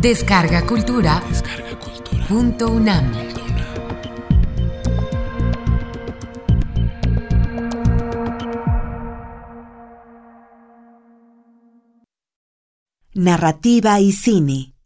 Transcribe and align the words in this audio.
Descarga 0.00 0.64
Cultura. 0.64 1.20
Punto 2.28 2.70
UNAM. 2.70 3.12
Narrativa 13.12 13.98
y 13.98 14.12
cine. 14.12 14.76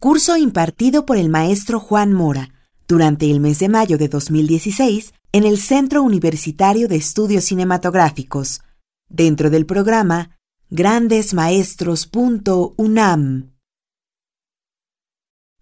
Curso 0.00 0.36
impartido 0.36 1.06
por 1.06 1.16
el 1.16 1.28
maestro 1.28 1.78
Juan 1.78 2.12
Mora 2.12 2.48
durante 2.88 3.30
el 3.30 3.38
mes 3.38 3.60
de 3.60 3.68
mayo 3.68 3.98
de 3.98 4.08
2016 4.08 5.14
en 5.30 5.44
el 5.44 5.58
Centro 5.58 6.02
Universitario 6.02 6.88
de 6.88 6.96
Estudios 6.96 7.44
Cinematográficos, 7.44 8.62
dentro 9.08 9.48
del 9.48 9.64
programa 9.64 10.36
grandesmaestros.unam. 10.70 13.57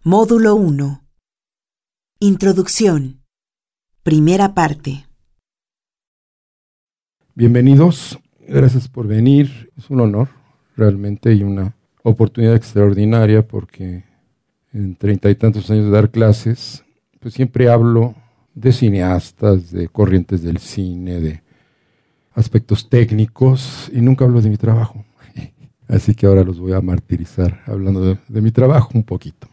Módulo 0.08 0.54
1. 0.54 1.02
Introducción. 2.20 3.24
Primera 4.04 4.54
parte. 4.54 5.04
Bienvenidos, 7.34 8.16
gracias 8.46 8.86
por 8.86 9.08
venir. 9.08 9.72
Es 9.76 9.90
un 9.90 9.98
honor 10.00 10.28
realmente 10.76 11.34
y 11.34 11.42
una 11.42 11.74
oportunidad 12.04 12.54
extraordinaria 12.54 13.48
porque 13.48 14.04
en 14.72 14.94
treinta 14.94 15.28
y 15.28 15.34
tantos 15.34 15.68
años 15.72 15.86
de 15.86 15.90
dar 15.90 16.12
clases, 16.12 16.84
pues 17.18 17.34
siempre 17.34 17.68
hablo 17.68 18.14
de 18.54 18.70
cineastas, 18.70 19.72
de 19.72 19.88
corrientes 19.88 20.40
del 20.40 20.58
cine, 20.58 21.18
de 21.18 21.42
aspectos 22.32 22.88
técnicos 22.88 23.90
y 23.92 24.00
nunca 24.02 24.24
hablo 24.24 24.40
de 24.40 24.50
mi 24.50 24.56
trabajo. 24.56 25.04
Así 25.88 26.14
que 26.14 26.26
ahora 26.26 26.44
los 26.44 26.60
voy 26.60 26.74
a 26.74 26.80
martirizar 26.80 27.64
hablando 27.66 28.16
de, 28.28 28.40
mi 28.40 28.52
trabajo 28.52 28.90
un 28.94 29.02
poquito. 29.02 29.48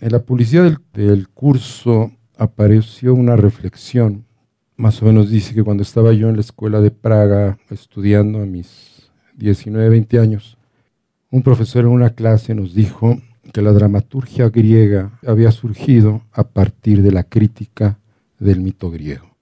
En 0.00 0.12
la 0.12 0.20
publicidad 0.20 0.76
del, 0.92 1.28
curso 1.28 2.12
apareció 2.36 3.14
una 3.14 3.36
reflexión, 3.36 4.24
más 4.76 5.00
o 5.02 5.06
menos 5.06 5.30
dice 5.30 5.54
que 5.54 5.62
cuando 5.62 5.84
estaba 5.84 6.12
yo 6.12 6.28
en 6.28 6.34
la 6.34 6.40
escuela 6.40 6.80
de 6.80 6.90
Praga 6.90 7.58
estudiando 7.70 8.40
a 8.40 8.46
mis 8.46 9.10
19, 9.36 9.88
20 9.88 10.18
años, 10.18 10.58
un 11.30 11.42
profesor 11.42 11.84
en 11.84 11.90
una 11.90 12.10
clase 12.10 12.54
nos 12.54 12.74
dijo 12.74 13.20
que 13.52 13.62
la 13.62 13.72
dramaturgia 13.72 14.48
griega 14.48 15.18
había 15.24 15.52
surgido 15.52 16.22
a 16.32 16.44
partir 16.48 17.02
de 17.02 17.12
la 17.12 17.22
crítica 17.24 17.98
del 18.38 18.60
mito 18.60 18.90
griego. 18.90 19.36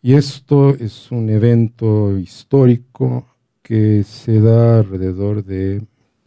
Y 0.00 0.14
esto 0.14 0.70
es 0.74 1.10
un 1.10 1.28
evento 1.28 2.18
histórico 2.18 3.26
que 3.62 4.04
se 4.04 4.40
da 4.40 4.78
alrededor 4.78 5.44
de 5.44 5.82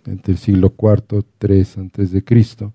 entre 0.05 0.33
el 0.33 0.37
siglo 0.37 0.75
IV, 0.77 1.25
III 1.41 1.67
antes 1.77 2.11
de 2.11 2.23
Cristo, 2.23 2.73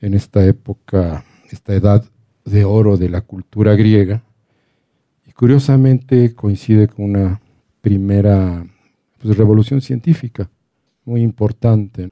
en 0.00 0.14
esta 0.14 0.44
época, 0.44 1.24
esta 1.50 1.74
edad 1.74 2.04
de 2.44 2.64
oro 2.64 2.96
de 2.96 3.08
la 3.08 3.20
cultura 3.20 3.74
griega, 3.74 4.22
y 5.26 5.32
curiosamente 5.32 6.34
coincide 6.34 6.88
con 6.88 7.04
una 7.06 7.40
primera 7.80 8.66
pues, 9.20 9.36
revolución 9.36 9.80
científica 9.80 10.50
muy 11.04 11.22
importante. 11.22 12.10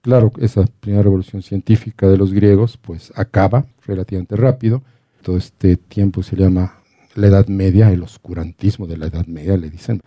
Claro, 0.00 0.32
esa 0.38 0.64
primera 0.80 1.02
revolución 1.02 1.42
científica 1.42 2.08
de 2.08 2.16
los 2.16 2.32
griegos 2.32 2.76
pues 2.76 3.12
acaba 3.16 3.66
relativamente 3.84 4.36
rápido. 4.36 4.82
Todo 5.22 5.36
este 5.36 5.76
tiempo 5.76 6.22
se 6.22 6.36
llama 6.36 6.74
la 7.14 7.26
Edad 7.26 7.48
Media, 7.48 7.90
el 7.90 8.02
oscurantismo 8.02 8.86
de 8.86 8.96
la 8.96 9.06
Edad 9.06 9.26
Media, 9.26 9.56
le 9.56 9.70
dicen. 9.70 10.00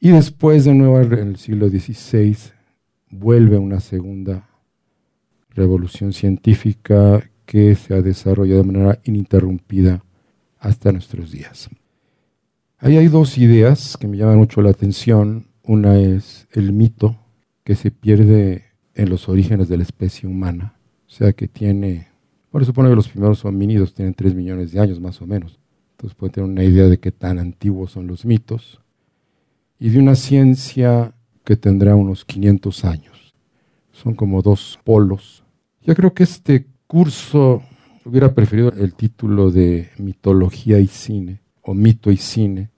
Y 0.00 0.10
después 0.10 0.64
de 0.64 0.74
nuevo 0.74 1.00
en 1.00 1.12
el 1.12 1.36
siglo 1.36 1.68
XVI 1.68 2.36
vuelve 3.10 3.58
una 3.58 3.80
segunda 3.80 4.48
revolución 5.56 6.12
científica 6.12 7.28
que 7.46 7.74
se 7.74 7.94
ha 7.94 8.02
desarrollado 8.02 8.62
de 8.62 8.72
manera 8.72 9.00
ininterrumpida 9.04 10.04
hasta 10.58 10.92
nuestros 10.92 11.32
días. 11.32 11.68
Ahí 12.78 12.96
hay 12.96 13.08
dos 13.08 13.38
ideas 13.38 13.96
que 13.96 14.06
me 14.06 14.16
llaman 14.16 14.38
mucho 14.38 14.60
la 14.62 14.70
atención. 14.70 15.46
Una 15.62 15.98
es 15.98 16.46
el 16.52 16.72
mito 16.72 17.16
que 17.64 17.74
se 17.74 17.90
pierde 17.90 18.64
en 18.94 19.10
los 19.10 19.28
orígenes 19.28 19.68
de 19.68 19.76
la 19.78 19.82
especie 19.82 20.28
humana, 20.28 20.78
o 21.06 21.10
sea 21.10 21.32
que 21.32 21.48
tiene, 21.48 22.08
bueno, 22.52 22.64
supone 22.64 22.88
que 22.88 22.94
los 22.94 23.08
primeros 23.08 23.44
homínidos 23.44 23.92
tienen 23.92 24.14
3 24.14 24.34
millones 24.34 24.72
de 24.72 24.80
años 24.80 25.00
más 25.00 25.20
o 25.20 25.26
menos, 25.26 25.58
entonces 25.92 26.16
pueden 26.16 26.32
tener 26.32 26.50
una 26.50 26.64
idea 26.64 26.86
de 26.86 26.98
qué 26.98 27.12
tan 27.12 27.38
antiguos 27.38 27.90
son 27.90 28.06
los 28.06 28.24
mitos, 28.24 28.80
y 29.78 29.90
de 29.90 29.98
una 29.98 30.14
ciencia 30.14 31.12
que 31.44 31.56
tendrá 31.56 31.94
unos 31.94 32.24
500 32.24 32.84
años. 32.84 33.34
Son 33.92 34.14
como 34.14 34.42
dos 34.42 34.78
polos. 34.84 35.44
Yo 35.86 35.94
creo 35.94 36.12
que 36.12 36.24
este 36.24 36.66
curso 36.88 37.62
hubiera 38.04 38.34
preferido 38.34 38.72
el 38.72 38.94
título 38.94 39.52
de 39.52 39.90
mitología 39.98 40.80
y 40.80 40.88
cine, 40.88 41.42
o 41.62 41.74
mito 41.74 42.10
y 42.10 42.16
cine, 42.16 42.70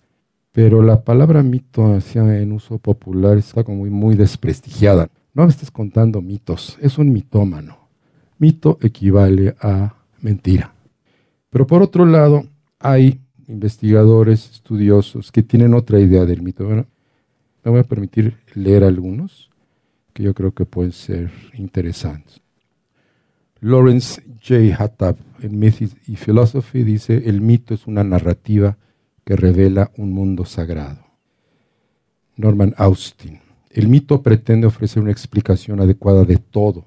pero 0.52 0.82
la 0.82 1.02
palabra 1.04 1.42
mito 1.42 1.98
en 2.14 2.52
uso 2.52 2.78
popular 2.78 3.38
está 3.38 3.64
como 3.64 3.86
muy, 3.86 4.14
desprestigiada. 4.14 5.08
No 5.32 5.44
me 5.44 5.48
estés 5.48 5.70
contando 5.70 6.20
mitos, 6.20 6.76
es 6.82 6.98
un 6.98 7.10
mitómano. 7.10 7.88
Mito 8.36 8.76
equivale 8.82 9.56
a 9.58 9.94
mentira. 10.20 10.74
Pero 11.48 11.66
por 11.66 11.82
otro 11.82 12.04
lado, 12.04 12.44
hay 12.78 13.22
investigadores, 13.46 14.50
estudiosos 14.50 15.32
que 15.32 15.42
tienen 15.42 15.72
otra 15.72 15.98
idea 15.98 16.26
del 16.26 16.42
mito. 16.42 16.68
me 16.68 16.84
voy 17.64 17.80
a 17.80 17.84
permitir 17.84 18.36
leer 18.54 18.84
algunos 18.84 19.48
que 20.12 20.24
yo 20.24 20.34
creo 20.34 20.52
que 20.52 20.66
pueden 20.66 20.92
ser 20.92 21.30
interesantes. 21.54 22.42
Lawrence 23.60 24.22
J. 24.40 24.76
Hattab 24.78 25.16
en 25.40 25.58
Myths 25.58 25.96
y 26.06 26.16
Philosophy 26.16 26.84
dice, 26.84 27.24
el 27.26 27.40
mito 27.40 27.74
es 27.74 27.86
una 27.86 28.04
narrativa 28.04 28.78
que 29.24 29.34
revela 29.34 29.90
un 29.96 30.12
mundo 30.12 30.44
sagrado. 30.44 31.04
Norman 32.36 32.74
Austin. 32.76 33.40
El 33.70 33.88
mito 33.88 34.22
pretende 34.22 34.66
ofrecer 34.66 35.02
una 35.02 35.10
explicación 35.10 35.80
adecuada 35.80 36.24
de 36.24 36.36
todo, 36.36 36.86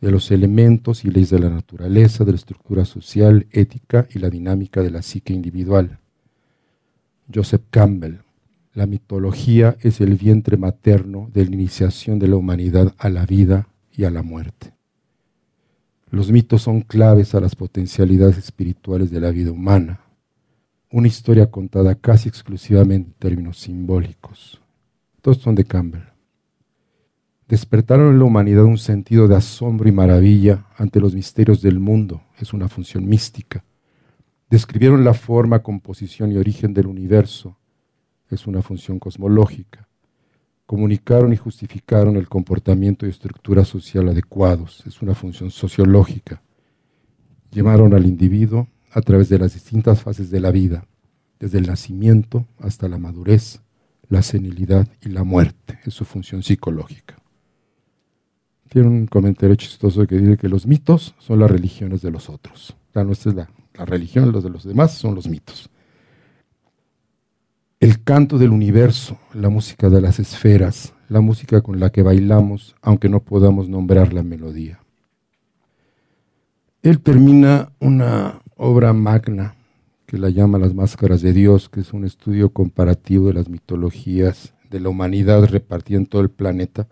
de 0.00 0.10
los 0.10 0.30
elementos 0.30 1.04
y 1.04 1.10
leyes 1.10 1.30
de 1.30 1.38
la 1.38 1.50
naturaleza, 1.50 2.24
de 2.24 2.32
la 2.32 2.36
estructura 2.36 2.84
social, 2.84 3.46
ética 3.50 4.06
y 4.14 4.18
la 4.18 4.28
dinámica 4.28 4.82
de 4.82 4.90
la 4.90 5.02
psique 5.02 5.32
individual. 5.32 5.98
Joseph 7.34 7.62
Campbell. 7.70 8.18
La 8.74 8.84
mitología 8.84 9.76
es 9.80 10.02
el 10.02 10.16
vientre 10.16 10.58
materno 10.58 11.30
de 11.32 11.46
la 11.46 11.50
iniciación 11.52 12.18
de 12.18 12.28
la 12.28 12.36
humanidad 12.36 12.94
a 12.98 13.08
la 13.08 13.24
vida 13.24 13.68
y 13.90 14.04
a 14.04 14.10
la 14.10 14.22
muerte. 14.22 14.75
Los 16.10 16.30
mitos 16.30 16.62
son 16.62 16.82
claves 16.82 17.34
a 17.34 17.40
las 17.40 17.56
potencialidades 17.56 18.38
espirituales 18.38 19.10
de 19.10 19.20
la 19.20 19.30
vida 19.30 19.50
humana 19.50 20.00
una 20.90 21.08
historia 21.08 21.50
contada 21.50 21.94
casi 21.94 22.28
exclusivamente 22.28 23.10
en 23.10 23.14
términos 23.18 23.58
simbólicos. 23.58 24.62
Todos 25.20 25.38
son 25.38 25.54
de 25.54 25.64
Campbell. 25.64 26.04
Despertaron 27.48 28.12
en 28.12 28.18
la 28.18 28.24
humanidad 28.24 28.64
un 28.64 28.78
sentido 28.78 29.28
de 29.28 29.36
asombro 29.36 29.88
y 29.88 29.92
maravilla 29.92 30.66
ante 30.76 31.00
los 31.00 31.14
misterios 31.14 31.60
del 31.60 31.80
mundo, 31.80 32.22
es 32.38 32.52
una 32.52 32.68
función 32.68 33.06
mística. 33.06 33.64
Describieron 34.48 35.04
la 35.04 35.14
forma, 35.14 35.62
composición 35.62 36.32
y 36.32 36.36
origen 36.36 36.72
del 36.72 36.86
universo, 36.86 37.58
es 38.30 38.46
una 38.46 38.62
función 38.62 38.98
cosmológica. 38.98 39.85
Comunicaron 40.66 41.32
y 41.32 41.36
justificaron 41.36 42.16
el 42.16 42.28
comportamiento 42.28 43.06
y 43.06 43.10
estructura 43.10 43.64
social 43.64 44.08
adecuados, 44.08 44.82
es 44.86 45.00
una 45.00 45.14
función 45.14 45.50
sociológica. 45.50 46.42
Llamaron 47.52 47.94
al 47.94 48.04
individuo 48.04 48.66
a 48.90 49.00
través 49.00 49.28
de 49.28 49.38
las 49.38 49.54
distintas 49.54 50.02
fases 50.02 50.30
de 50.30 50.40
la 50.40 50.50
vida, 50.50 50.86
desde 51.38 51.58
el 51.58 51.66
nacimiento 51.66 52.46
hasta 52.58 52.88
la 52.88 52.98
madurez, 52.98 53.60
la 54.08 54.22
senilidad 54.22 54.88
y 55.00 55.10
la 55.10 55.22
muerte. 55.22 55.78
Es 55.84 55.94
su 55.94 56.04
función 56.04 56.42
psicológica. 56.42 57.16
Tiene 58.68 58.88
un 58.88 59.06
comentario 59.06 59.54
chistoso 59.54 60.06
que 60.06 60.16
dice 60.16 60.36
que 60.36 60.48
los 60.48 60.66
mitos 60.66 61.14
son 61.18 61.38
las 61.38 61.50
religiones 61.50 62.02
de 62.02 62.10
los 62.10 62.28
otros. 62.28 62.76
La 62.92 63.04
nuestra 63.04 63.30
es 63.30 63.36
la, 63.36 63.50
la 63.74 63.84
religión, 63.84 64.32
los 64.32 64.42
de 64.42 64.50
los 64.50 64.64
demás 64.64 64.92
son 64.92 65.14
los 65.14 65.28
mitos. 65.28 65.70
El 67.78 68.02
canto 68.02 68.38
del 68.38 68.50
universo, 68.50 69.18
la 69.34 69.50
música 69.50 69.90
de 69.90 70.00
las 70.00 70.18
esferas, 70.18 70.94
la 71.10 71.20
música 71.20 71.60
con 71.60 71.78
la 71.78 71.90
que 71.90 72.02
bailamos, 72.02 72.74
aunque 72.80 73.10
no 73.10 73.20
podamos 73.20 73.68
nombrar 73.68 74.14
la 74.14 74.22
melodía. 74.22 74.80
Él 76.82 77.00
termina 77.00 77.72
una 77.78 78.40
obra 78.56 78.94
magna 78.94 79.56
que 80.06 80.16
la 80.16 80.30
llama 80.30 80.58
Las 80.58 80.72
Máscaras 80.72 81.20
de 81.20 81.34
Dios, 81.34 81.68
que 81.68 81.80
es 81.80 81.92
un 81.92 82.04
estudio 82.04 82.50
comparativo 82.50 83.28
de 83.28 83.34
las 83.34 83.50
mitologías 83.50 84.54
de 84.70 84.80
la 84.80 84.88
humanidad 84.88 85.44
repartida 85.44 85.98
en 85.98 86.06
todo 86.06 86.22
el 86.22 86.30
planeta. 86.30 86.88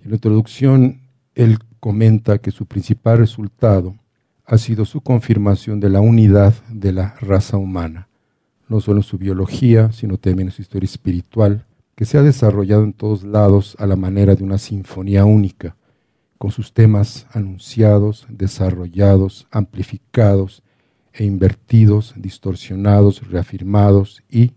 En 0.00 0.10
la 0.10 0.16
introducción, 0.16 1.02
él 1.34 1.58
comenta 1.80 2.38
que 2.38 2.50
su 2.50 2.64
principal 2.64 3.18
resultado 3.18 3.94
ha 4.46 4.56
sido 4.56 4.86
su 4.86 5.02
confirmación 5.02 5.80
de 5.80 5.90
la 5.90 6.00
unidad 6.00 6.54
de 6.70 6.92
la 6.92 7.14
raza 7.20 7.58
humana, 7.58 8.07
no 8.68 8.80
solo 8.80 8.98
en 8.98 9.04
su 9.04 9.18
biología, 9.18 9.92
sino 9.92 10.18
también 10.18 10.48
en 10.48 10.52
su 10.52 10.62
historia 10.62 10.86
espiritual, 10.86 11.66
que 11.94 12.04
se 12.04 12.18
ha 12.18 12.22
desarrollado 12.22 12.84
en 12.84 12.92
todos 12.92 13.24
lados 13.24 13.76
a 13.78 13.86
la 13.86 13.96
manera 13.96 14.34
de 14.34 14.44
una 14.44 14.58
sinfonía 14.58 15.24
única, 15.24 15.76
con 16.38 16.52
sus 16.52 16.72
temas 16.72 17.26
anunciados, 17.32 18.26
desarrollados, 18.28 19.48
amplificados 19.50 20.62
e 21.12 21.24
invertidos, 21.24 22.14
distorsionados, 22.16 23.28
reafirmados 23.28 24.22
y, 24.30 24.52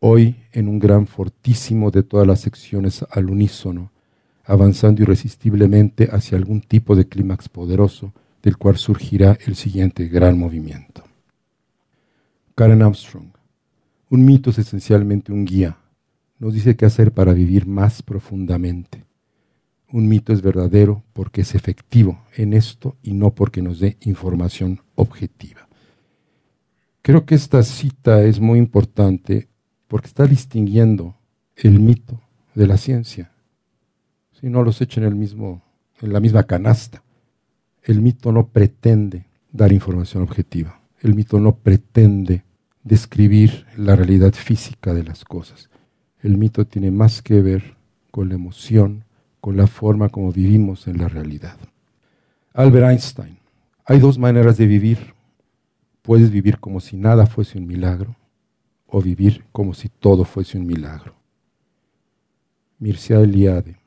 hoy, 0.00 0.36
en 0.52 0.68
un 0.68 0.78
gran 0.78 1.06
fortísimo 1.06 1.90
de 1.90 2.02
todas 2.02 2.26
las 2.26 2.40
secciones 2.40 3.04
al 3.10 3.30
unísono, 3.30 3.90
avanzando 4.44 5.02
irresistiblemente 5.02 6.08
hacia 6.12 6.36
algún 6.36 6.60
tipo 6.60 6.94
de 6.94 7.08
clímax 7.08 7.48
poderoso, 7.48 8.12
del 8.42 8.58
cual 8.58 8.76
surgirá 8.76 9.38
el 9.46 9.54
siguiente 9.54 10.08
gran 10.08 10.38
movimiento. 10.38 11.04
Karen 12.54 12.82
Armstrong. 12.82 13.41
Un 14.12 14.26
mito 14.26 14.50
es 14.50 14.58
esencialmente 14.58 15.32
un 15.32 15.46
guía. 15.46 15.78
Nos 16.38 16.52
dice 16.52 16.76
qué 16.76 16.84
hacer 16.84 17.12
para 17.12 17.32
vivir 17.32 17.66
más 17.66 18.02
profundamente. 18.02 19.06
Un 19.90 20.06
mito 20.06 20.34
es 20.34 20.42
verdadero 20.42 21.02
porque 21.14 21.40
es 21.40 21.54
efectivo 21.54 22.22
en 22.36 22.52
esto 22.52 22.98
y 23.02 23.14
no 23.14 23.34
porque 23.34 23.62
nos 23.62 23.80
dé 23.80 23.96
información 24.02 24.82
objetiva. 24.96 25.66
Creo 27.00 27.24
que 27.24 27.34
esta 27.34 27.62
cita 27.62 28.22
es 28.22 28.38
muy 28.38 28.58
importante 28.58 29.48
porque 29.88 30.08
está 30.08 30.26
distinguiendo 30.26 31.16
el 31.56 31.80
mito 31.80 32.20
de 32.54 32.66
la 32.66 32.76
ciencia. 32.76 33.32
Si 34.38 34.50
no 34.50 34.62
los 34.62 34.82
echa 34.82 35.00
en, 35.00 35.06
el 35.06 35.14
mismo, 35.14 35.62
en 36.02 36.12
la 36.12 36.20
misma 36.20 36.42
canasta. 36.42 37.02
El 37.82 38.02
mito 38.02 38.30
no 38.30 38.48
pretende 38.48 39.24
dar 39.50 39.72
información 39.72 40.22
objetiva. 40.22 40.82
El 41.00 41.14
mito 41.14 41.40
no 41.40 41.56
pretende 41.56 42.44
describir 42.84 43.66
la 43.76 43.96
realidad 43.96 44.32
física 44.32 44.94
de 44.94 45.04
las 45.04 45.24
cosas. 45.24 45.70
El 46.20 46.36
mito 46.36 46.66
tiene 46.66 46.90
más 46.90 47.22
que 47.22 47.40
ver 47.40 47.76
con 48.10 48.28
la 48.28 48.34
emoción, 48.34 49.04
con 49.40 49.56
la 49.56 49.66
forma 49.66 50.08
como 50.08 50.32
vivimos 50.32 50.86
en 50.86 50.98
la 50.98 51.08
realidad. 51.08 51.56
Albert 52.54 52.90
Einstein, 52.90 53.38
hay 53.84 53.98
dos 53.98 54.18
maneras 54.18 54.56
de 54.56 54.66
vivir. 54.66 55.14
Puedes 56.02 56.30
vivir 56.30 56.58
como 56.58 56.80
si 56.80 56.96
nada 56.96 57.26
fuese 57.26 57.58
un 57.58 57.66
milagro 57.66 58.16
o 58.86 59.00
vivir 59.00 59.44
como 59.52 59.74
si 59.74 59.88
todo 59.88 60.24
fuese 60.24 60.58
un 60.58 60.66
milagro. 60.66 61.14
Mircea 62.78 63.20
Eliade, 63.20 63.78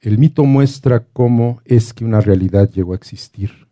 el 0.00 0.18
mito 0.18 0.44
muestra 0.44 1.04
cómo 1.12 1.60
es 1.64 1.92
que 1.92 2.04
una 2.04 2.20
realidad 2.20 2.70
llegó 2.70 2.92
a 2.92 2.96
existir, 2.96 3.65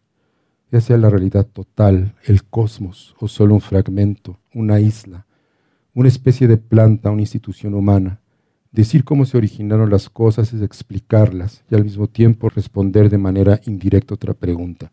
sea 0.81 0.97
la 0.97 1.11
realidad 1.11 1.47
total, 1.47 2.15
el 2.25 2.44
cosmos 2.44 3.15
o 3.21 3.29
solo 3.29 3.55
un 3.55 3.61
fragmento, 3.61 4.38
una 4.53 4.81
isla, 4.81 5.26
una 5.94 6.09
especie 6.09 6.49
de 6.49 6.56
planta, 6.56 7.11
una 7.11 7.23
institución 7.23 7.75
humana. 7.75 8.21
Decir 8.73 9.05
cómo 9.05 9.25
se 9.25 9.37
originaron 9.37 9.91
las 9.91 10.11
cosas 10.11 10.53
es 10.53 10.62
explicarlas 10.62 11.62
y 11.71 11.75
al 11.75 11.85
mismo 11.85 12.09
tiempo 12.09 12.49
responder 12.49 13.09
de 13.09 13.19
manera 13.19 13.61
indirecta 13.67 14.15
otra 14.15 14.35
pregunta. 14.35 14.91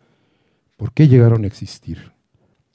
¿Por 0.77 0.93
qué 0.93 1.07
llegaron 1.07 1.43
a 1.43 1.47
existir? 1.47 2.11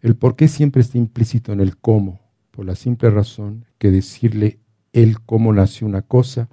El 0.00 0.16
por 0.16 0.36
qué 0.36 0.48
siempre 0.48 0.82
está 0.82 0.98
implícito 0.98 1.52
en 1.52 1.60
el 1.60 1.76
cómo, 1.76 2.20
por 2.50 2.64
la 2.64 2.74
simple 2.74 3.10
razón 3.10 3.66
que 3.78 3.90
decirle 3.90 4.58
el 4.92 5.20
cómo 5.20 5.52
nació 5.52 5.86
una 5.86 6.02
cosa 6.02 6.48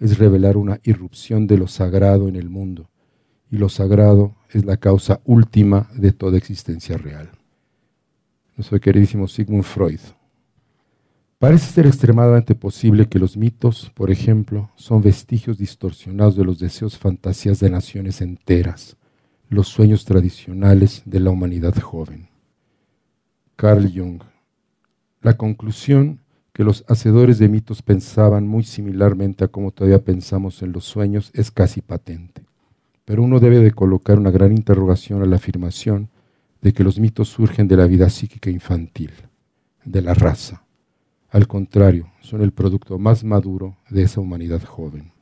es 0.00 0.18
revelar 0.18 0.56
una 0.56 0.80
irrupción 0.82 1.46
de 1.46 1.58
lo 1.58 1.68
sagrado 1.68 2.26
en 2.26 2.36
el 2.36 2.48
mundo, 2.48 2.88
y 3.52 3.58
lo 3.58 3.68
sagrado 3.68 4.34
es 4.50 4.64
la 4.64 4.78
causa 4.78 5.20
última 5.26 5.88
de 5.94 6.10
toda 6.10 6.38
existencia 6.38 6.96
real. 6.96 7.30
Nuestro 8.56 8.80
queridísimo 8.80 9.28
Sigmund 9.28 9.62
Freud. 9.62 10.00
Parece 11.38 11.70
ser 11.70 11.86
extremadamente 11.86 12.54
posible 12.54 13.08
que 13.08 13.18
los 13.18 13.36
mitos, 13.36 13.92
por 13.94 14.10
ejemplo, 14.10 14.70
son 14.76 15.02
vestigios 15.02 15.58
distorsionados 15.58 16.34
de 16.34 16.44
los 16.44 16.58
deseos 16.58 16.96
fantasías 16.96 17.60
de 17.60 17.68
naciones 17.68 18.22
enteras, 18.22 18.96
los 19.50 19.68
sueños 19.68 20.06
tradicionales 20.06 21.02
de 21.04 21.20
la 21.20 21.30
humanidad 21.30 21.78
joven. 21.78 22.28
Carl 23.56 23.92
Jung. 23.94 24.22
La 25.20 25.36
conclusión 25.36 26.20
que 26.54 26.64
los 26.64 26.84
hacedores 26.88 27.38
de 27.38 27.48
mitos 27.48 27.82
pensaban 27.82 28.46
muy 28.46 28.62
similarmente 28.62 29.44
a 29.44 29.48
como 29.48 29.72
todavía 29.72 30.02
pensamos 30.02 30.62
en 30.62 30.72
los 30.72 30.84
sueños 30.84 31.30
es 31.34 31.50
casi 31.50 31.82
patente. 31.82 32.41
Pero 33.12 33.24
uno 33.24 33.40
debe 33.40 33.58
de 33.58 33.72
colocar 33.72 34.18
una 34.18 34.30
gran 34.30 34.52
interrogación 34.52 35.22
a 35.22 35.26
la 35.26 35.36
afirmación 35.36 36.08
de 36.62 36.72
que 36.72 36.82
los 36.82 36.98
mitos 36.98 37.28
surgen 37.28 37.68
de 37.68 37.76
la 37.76 37.84
vida 37.84 38.08
psíquica 38.08 38.48
infantil, 38.48 39.10
de 39.84 40.00
la 40.00 40.14
raza. 40.14 40.64
Al 41.28 41.46
contrario, 41.46 42.10
son 42.22 42.40
el 42.40 42.52
producto 42.52 42.98
más 42.98 43.22
maduro 43.22 43.76
de 43.90 44.04
esa 44.04 44.22
humanidad 44.22 44.62
joven. 44.62 45.12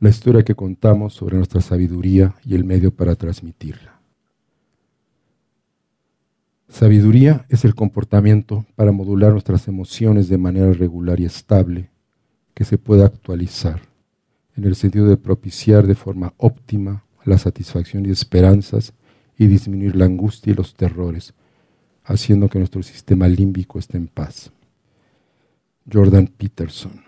La 0.00 0.08
historia 0.08 0.42
que 0.42 0.56
contamos 0.56 1.14
sobre 1.14 1.36
nuestra 1.36 1.60
sabiduría 1.60 2.34
y 2.44 2.56
el 2.56 2.64
medio 2.64 2.90
para 2.90 3.14
transmitirla. 3.14 4.00
Sabiduría 6.68 7.46
es 7.50 7.64
el 7.64 7.76
comportamiento 7.76 8.66
para 8.74 8.90
modular 8.90 9.30
nuestras 9.30 9.68
emociones 9.68 10.28
de 10.28 10.38
manera 10.38 10.72
regular 10.72 11.20
y 11.20 11.26
estable, 11.26 11.88
que 12.52 12.64
se 12.64 12.78
pueda 12.78 13.06
actualizar, 13.06 13.87
en 14.58 14.64
el 14.64 14.74
sentido 14.74 15.06
de 15.06 15.16
propiciar 15.16 15.86
de 15.86 15.94
forma 15.94 16.34
óptima 16.36 17.04
la 17.24 17.38
satisfacción 17.38 18.04
y 18.04 18.10
esperanzas 18.10 18.92
y 19.38 19.46
disminuir 19.46 19.94
la 19.94 20.06
angustia 20.06 20.52
y 20.52 20.56
los 20.56 20.74
terrores, 20.74 21.32
haciendo 22.02 22.48
que 22.48 22.58
nuestro 22.58 22.82
sistema 22.82 23.28
límbico 23.28 23.78
esté 23.78 23.98
en 23.98 24.08
paz. 24.08 24.50
Jordan 25.90 26.26
Peterson. 26.26 27.04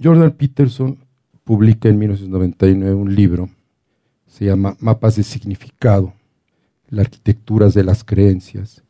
Jordan 0.00 0.30
Peterson 0.30 0.96
publica 1.42 1.88
en 1.88 1.98
1999 1.98 2.94
un 2.94 3.14
libro, 3.16 3.50
se 4.28 4.44
llama 4.44 4.76
Mapas 4.78 5.16
de 5.16 5.24
Significado, 5.24 6.14
la 6.88 7.02
arquitectura 7.02 7.68
de 7.68 7.82
las 7.82 8.04
creencias, 8.04 8.84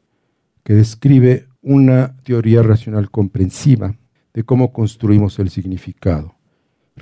que 0.64 0.74
describe 0.74 1.48
una 1.62 2.14
teoría 2.24 2.62
racional 2.62 3.10
comprensiva 3.10 3.96
de 4.34 4.44
cómo 4.44 4.72
construimos 4.72 5.38
el 5.38 5.48
significado, 5.48 6.34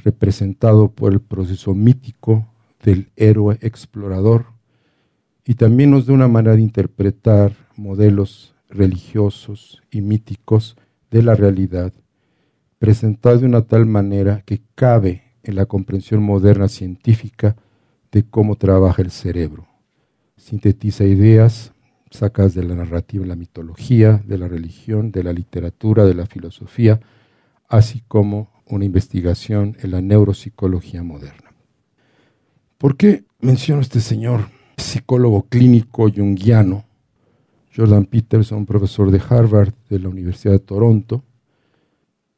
representado 0.02 0.90
por 0.90 1.12
el 1.12 1.20
proceso 1.20 1.74
mítico 1.74 2.46
del 2.82 3.10
héroe 3.16 3.58
explorador, 3.60 4.46
y 5.44 5.54
también 5.54 5.90
nos 5.90 6.06
da 6.06 6.12
una 6.12 6.28
manera 6.28 6.56
de 6.56 6.62
interpretar 6.62 7.54
modelos 7.76 8.54
religiosos 8.68 9.82
y 9.90 10.00
míticos 10.00 10.76
de 11.10 11.22
la 11.22 11.34
realidad, 11.34 11.92
presentado 12.78 13.38
de 13.38 13.46
una 13.46 13.62
tal 13.62 13.86
manera 13.86 14.42
que 14.42 14.62
cabe 14.74 15.24
en 15.42 15.56
la 15.56 15.66
comprensión 15.66 16.22
moderna 16.22 16.68
científica 16.68 17.56
de 18.12 18.22
cómo 18.24 18.56
trabaja 18.56 19.02
el 19.02 19.10
cerebro. 19.10 19.66
Sintetiza 20.36 21.04
ideas 21.04 21.72
sacas 22.10 22.54
de 22.54 22.64
la 22.64 22.74
narrativa, 22.74 23.24
la 23.24 23.36
mitología, 23.36 24.22
de 24.26 24.38
la 24.38 24.48
religión, 24.48 25.12
de 25.12 25.22
la 25.22 25.32
literatura, 25.32 26.04
de 26.04 26.14
la 26.14 26.26
filosofía, 26.26 27.00
así 27.68 28.02
como 28.08 28.50
una 28.74 28.84
investigación 28.84 29.76
en 29.80 29.90
la 29.90 30.00
neuropsicología 30.00 31.02
moderna. 31.02 31.52
¿Por 32.78 32.96
qué 32.96 33.24
menciono 33.40 33.82
este 33.82 34.00
señor 34.00 34.48
psicólogo 34.76 35.42
clínico 35.48 36.10
junguiano, 36.10 36.84
Jordan 37.76 38.06
Peterson, 38.06 38.66
profesor 38.66 39.10
de 39.10 39.20
Harvard 39.28 39.74
de 39.88 39.98
la 39.98 40.08
Universidad 40.08 40.52
de 40.52 40.60
Toronto? 40.60 41.22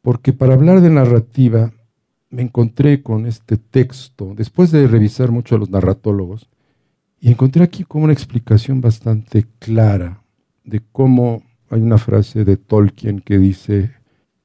Porque 0.01 0.33
para 0.33 0.55
hablar 0.55 0.81
de 0.81 0.91
narrativa 0.91 1.73
me 2.31 2.43
encontré 2.43 3.03
con 3.03 3.27
este 3.27 3.57
texto, 3.57 4.35
después 4.35 4.71
de 4.73 4.89
revisar 4.89 5.31
mucho 5.31 5.55
a 5.55 5.59
los 5.59 5.71
narratólogos, 5.71 6.49
y 7.21 7.31
encontré 7.31 7.63
aquí 7.63 7.85
como 7.85 8.05
una 8.05 8.13
explicación 8.13 8.81
bastante 8.81 9.47
clara 9.61 10.25
de 10.65 10.83
cómo 10.91 11.45
hay 11.71 11.81
una 11.81 11.99
frase 11.99 12.45
de 12.45 12.57
Tolkien 12.57 13.21
que 13.21 13.39
dice 13.39 13.93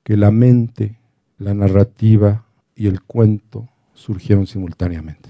que 0.03 0.15
la 0.15 0.31
mente, 0.31 0.96
la 1.37 1.53
narrativa 1.53 2.45
y 2.75 2.87
el 2.87 3.01
cuento 3.01 3.67
surgieron 3.93 4.47
simultáneamente. 4.47 5.29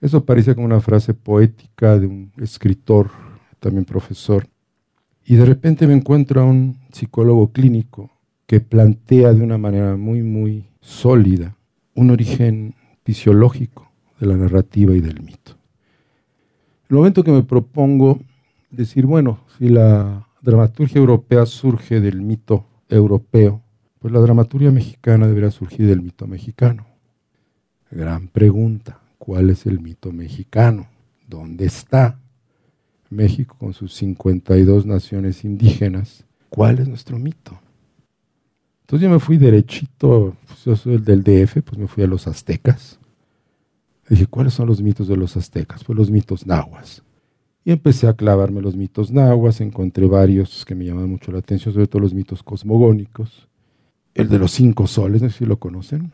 Eso 0.00 0.24
parece 0.24 0.54
como 0.54 0.66
una 0.66 0.80
frase 0.80 1.14
poética 1.14 1.98
de 1.98 2.06
un 2.06 2.32
escritor, 2.36 3.10
también 3.60 3.84
profesor. 3.84 4.48
Y 5.24 5.36
de 5.36 5.44
repente 5.44 5.86
me 5.86 5.94
encuentro 5.94 6.40
a 6.40 6.44
un 6.44 6.78
psicólogo 6.92 7.52
clínico 7.52 8.10
que 8.46 8.60
plantea 8.60 9.32
de 9.32 9.42
una 9.42 9.58
manera 9.58 9.96
muy, 9.96 10.22
muy 10.22 10.66
sólida 10.80 11.56
un 11.94 12.10
origen 12.10 12.74
fisiológico 13.04 13.90
de 14.18 14.26
la 14.26 14.36
narrativa 14.36 14.94
y 14.94 15.00
del 15.00 15.22
mito 15.22 15.62
el 16.92 16.98
momento 16.98 17.24
que 17.24 17.32
me 17.32 17.42
propongo 17.42 18.20
decir, 18.70 19.06
bueno, 19.06 19.38
si 19.56 19.70
la 19.70 20.28
dramaturgia 20.42 20.98
europea 20.98 21.46
surge 21.46 22.02
del 22.02 22.20
mito 22.20 22.66
europeo, 22.90 23.62
pues 24.02 24.12
la 24.12 24.18
dramaturgia 24.18 24.72
mexicana 24.72 25.28
debería 25.28 25.52
surgir 25.52 25.86
del 25.86 26.02
mito 26.02 26.26
mexicano. 26.26 26.86
Gran 27.88 28.26
pregunta, 28.26 28.98
¿cuál 29.16 29.48
es 29.48 29.64
el 29.64 29.78
mito 29.78 30.12
mexicano? 30.12 30.88
¿Dónde 31.28 31.66
está 31.66 32.18
México 33.10 33.54
con 33.56 33.74
sus 33.74 33.94
52 33.94 34.86
naciones 34.86 35.44
indígenas? 35.44 36.24
¿Cuál 36.48 36.80
es 36.80 36.88
nuestro 36.88 37.16
mito? 37.16 37.60
Entonces 38.80 39.06
yo 39.06 39.10
me 39.10 39.20
fui 39.20 39.36
derechito, 39.36 40.36
pues 40.48 40.64
yo 40.64 40.74
soy 40.74 40.94
el 40.94 41.04
del 41.04 41.22
DF, 41.22 41.62
pues 41.62 41.78
me 41.78 41.86
fui 41.86 42.02
a 42.02 42.08
los 42.08 42.26
aztecas. 42.26 42.98
dije, 44.08 44.26
¿cuáles 44.26 44.54
son 44.54 44.66
los 44.66 44.82
mitos 44.82 45.06
de 45.06 45.16
los 45.16 45.36
aztecas? 45.36 45.84
Pues 45.84 45.96
los 45.96 46.10
mitos 46.10 46.44
nahuas. 46.44 47.04
Y 47.64 47.70
empecé 47.70 48.08
a 48.08 48.14
clavarme 48.14 48.60
los 48.62 48.74
mitos 48.74 49.12
nahuas, 49.12 49.60
encontré 49.60 50.06
varios 50.06 50.64
que 50.64 50.74
me 50.74 50.86
llamaban 50.86 51.08
mucho 51.08 51.30
la 51.30 51.38
atención, 51.38 51.72
sobre 51.72 51.86
todo 51.86 52.02
los 52.02 52.12
mitos 52.12 52.42
cosmogónicos. 52.42 53.48
El 54.14 54.28
de 54.28 54.38
los 54.38 54.52
cinco 54.52 54.86
soles, 54.86 55.22
no 55.22 55.30
sé 55.30 55.38
si 55.38 55.46
lo 55.46 55.58
conocen. 55.58 56.12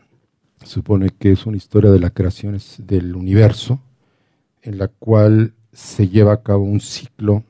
Supone 0.63 1.09
que 1.09 1.31
es 1.31 1.45
una 1.45 1.57
historia 1.57 1.91
de 1.91 1.99
la 1.99 2.09
creación 2.09 2.57
del 2.79 3.15
universo, 3.15 3.79
en 4.61 4.77
la 4.77 4.87
cual 4.87 5.53
se 5.71 6.07
lleva 6.07 6.33
a 6.33 6.43
cabo 6.43 6.63
un 6.63 6.79
ciclo. 6.79 7.43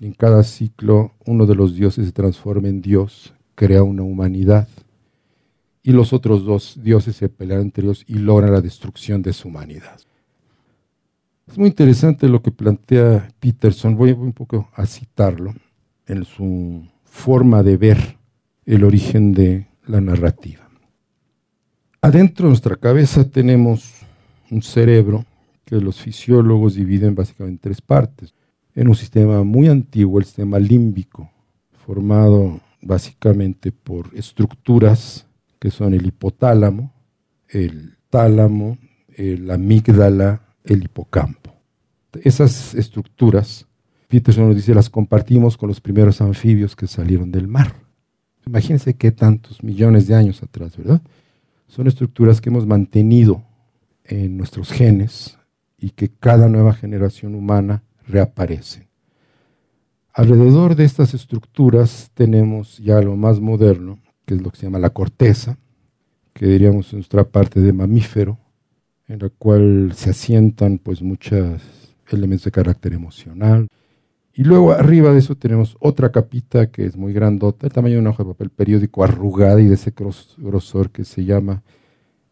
En 0.00 0.12
cada 0.12 0.42
ciclo 0.42 1.12
uno 1.24 1.46
de 1.46 1.54
los 1.54 1.74
dioses 1.74 2.06
se 2.06 2.12
transforma 2.12 2.68
en 2.68 2.82
Dios 2.82 3.32
crea 3.56 3.82
una 3.82 4.02
humanidad 4.02 4.68
y 5.82 5.92
los 5.92 6.12
otros 6.12 6.44
dos 6.44 6.78
dioses 6.82 7.16
se 7.16 7.28
pelean 7.28 7.62
entre 7.62 7.84
ellos 7.84 8.04
y 8.06 8.14
logran 8.14 8.52
la 8.52 8.60
destrucción 8.60 9.22
de 9.22 9.32
su 9.32 9.48
humanidad. 9.48 9.98
Es 11.48 11.58
muy 11.58 11.68
interesante 11.68 12.28
lo 12.28 12.42
que 12.42 12.50
plantea 12.50 13.28
Peterson, 13.40 13.96
voy 13.96 14.12
un 14.12 14.32
poco 14.32 14.68
a 14.74 14.84
citarlo 14.86 15.54
en 16.06 16.24
su 16.24 16.86
forma 17.04 17.62
de 17.62 17.76
ver 17.76 18.18
el 18.66 18.84
origen 18.84 19.32
de 19.32 19.66
la 19.86 20.00
narrativa. 20.00 20.68
Adentro 22.00 22.44
de 22.44 22.50
nuestra 22.50 22.76
cabeza 22.76 23.28
tenemos 23.28 23.92
un 24.50 24.62
cerebro 24.62 25.24
que 25.64 25.76
los 25.76 26.00
fisiólogos 26.00 26.74
dividen 26.74 27.14
básicamente 27.14 27.54
en 27.54 27.58
tres 27.58 27.80
partes. 27.80 28.34
En 28.74 28.88
un 28.88 28.94
sistema 28.94 29.42
muy 29.42 29.68
antiguo, 29.68 30.18
el 30.18 30.24
sistema 30.24 30.58
límbico, 30.58 31.30
formado 31.84 32.60
básicamente 32.82 33.72
por 33.72 34.10
estructuras 34.14 35.26
que 35.58 35.70
son 35.70 35.94
el 35.94 36.06
hipotálamo, 36.06 36.92
el 37.48 37.96
tálamo, 38.10 38.78
la 39.16 39.54
amígdala, 39.54 40.42
el 40.64 40.84
hipocampo. 40.84 41.54
Esas 42.22 42.74
estructuras, 42.74 43.66
Peterson 44.08 44.48
nos 44.48 44.56
dice, 44.56 44.74
las 44.74 44.90
compartimos 44.90 45.56
con 45.56 45.68
los 45.68 45.80
primeros 45.80 46.20
anfibios 46.20 46.76
que 46.76 46.86
salieron 46.86 47.32
del 47.32 47.48
mar. 47.48 47.85
Imagínense 48.46 48.94
qué 48.94 49.10
tantos 49.10 49.62
millones 49.62 50.06
de 50.06 50.14
años 50.14 50.42
atrás, 50.42 50.76
¿verdad? 50.76 51.02
Son 51.66 51.86
estructuras 51.88 52.40
que 52.40 52.48
hemos 52.48 52.66
mantenido 52.66 53.42
en 54.04 54.36
nuestros 54.36 54.70
genes 54.70 55.36
y 55.78 55.90
que 55.90 56.08
cada 56.08 56.48
nueva 56.48 56.72
generación 56.72 57.34
humana 57.34 57.82
reaparece. 58.06 58.88
Alrededor 60.12 60.76
de 60.76 60.84
estas 60.84 61.12
estructuras 61.12 62.10
tenemos 62.14 62.78
ya 62.78 63.02
lo 63.02 63.16
más 63.16 63.40
moderno, 63.40 63.98
que 64.24 64.34
es 64.34 64.42
lo 64.42 64.50
que 64.50 64.58
se 64.58 64.66
llama 64.66 64.78
la 64.78 64.90
corteza, 64.90 65.58
que 66.32 66.46
diríamos 66.46 66.92
nuestra 66.94 67.24
parte 67.24 67.60
de 67.60 67.72
mamífero, 67.72 68.38
en 69.08 69.18
la 69.18 69.28
cual 69.28 69.92
se 69.94 70.10
asientan 70.10 70.78
pues 70.78 71.02
muchos 71.02 71.62
elementos 72.08 72.44
de 72.44 72.50
carácter 72.52 72.92
emocional. 72.92 73.68
Y 74.38 74.44
luego 74.44 74.72
arriba 74.72 75.12
de 75.12 75.20
eso 75.20 75.34
tenemos 75.34 75.78
otra 75.80 76.12
capita 76.12 76.70
que 76.70 76.84
es 76.84 76.94
muy 76.94 77.14
grandota, 77.14 77.66
el 77.66 77.72
tamaño 77.72 77.94
de 77.94 78.00
una 78.00 78.10
hoja 78.10 78.22
de 78.22 78.28
papel 78.28 78.50
periódico 78.50 79.02
arrugada 79.02 79.62
y 79.62 79.64
de 79.66 79.74
ese 79.74 79.94
grosor 80.36 80.90
que 80.90 81.04
se 81.04 81.24
llama 81.24 81.62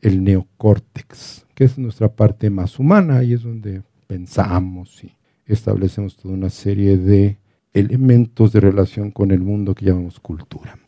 el 0.02 0.22
neocórtex, 0.22 1.46
que 1.54 1.64
es 1.64 1.78
nuestra 1.78 2.14
parte 2.14 2.50
más 2.50 2.78
humana, 2.78 3.24
y 3.24 3.32
es 3.32 3.42
donde 3.42 3.82
pensamos 4.06 5.02
y 5.02 5.14
establecemos 5.46 6.14
toda 6.14 6.34
una 6.34 6.50
serie 6.50 6.98
de 6.98 7.38
elementos 7.72 8.52
de 8.52 8.60
relación 8.60 9.10
con 9.10 9.30
el 9.30 9.40
mundo 9.40 9.74
que 9.74 9.86
llamamos 9.86 10.20
cultura. 10.20 10.78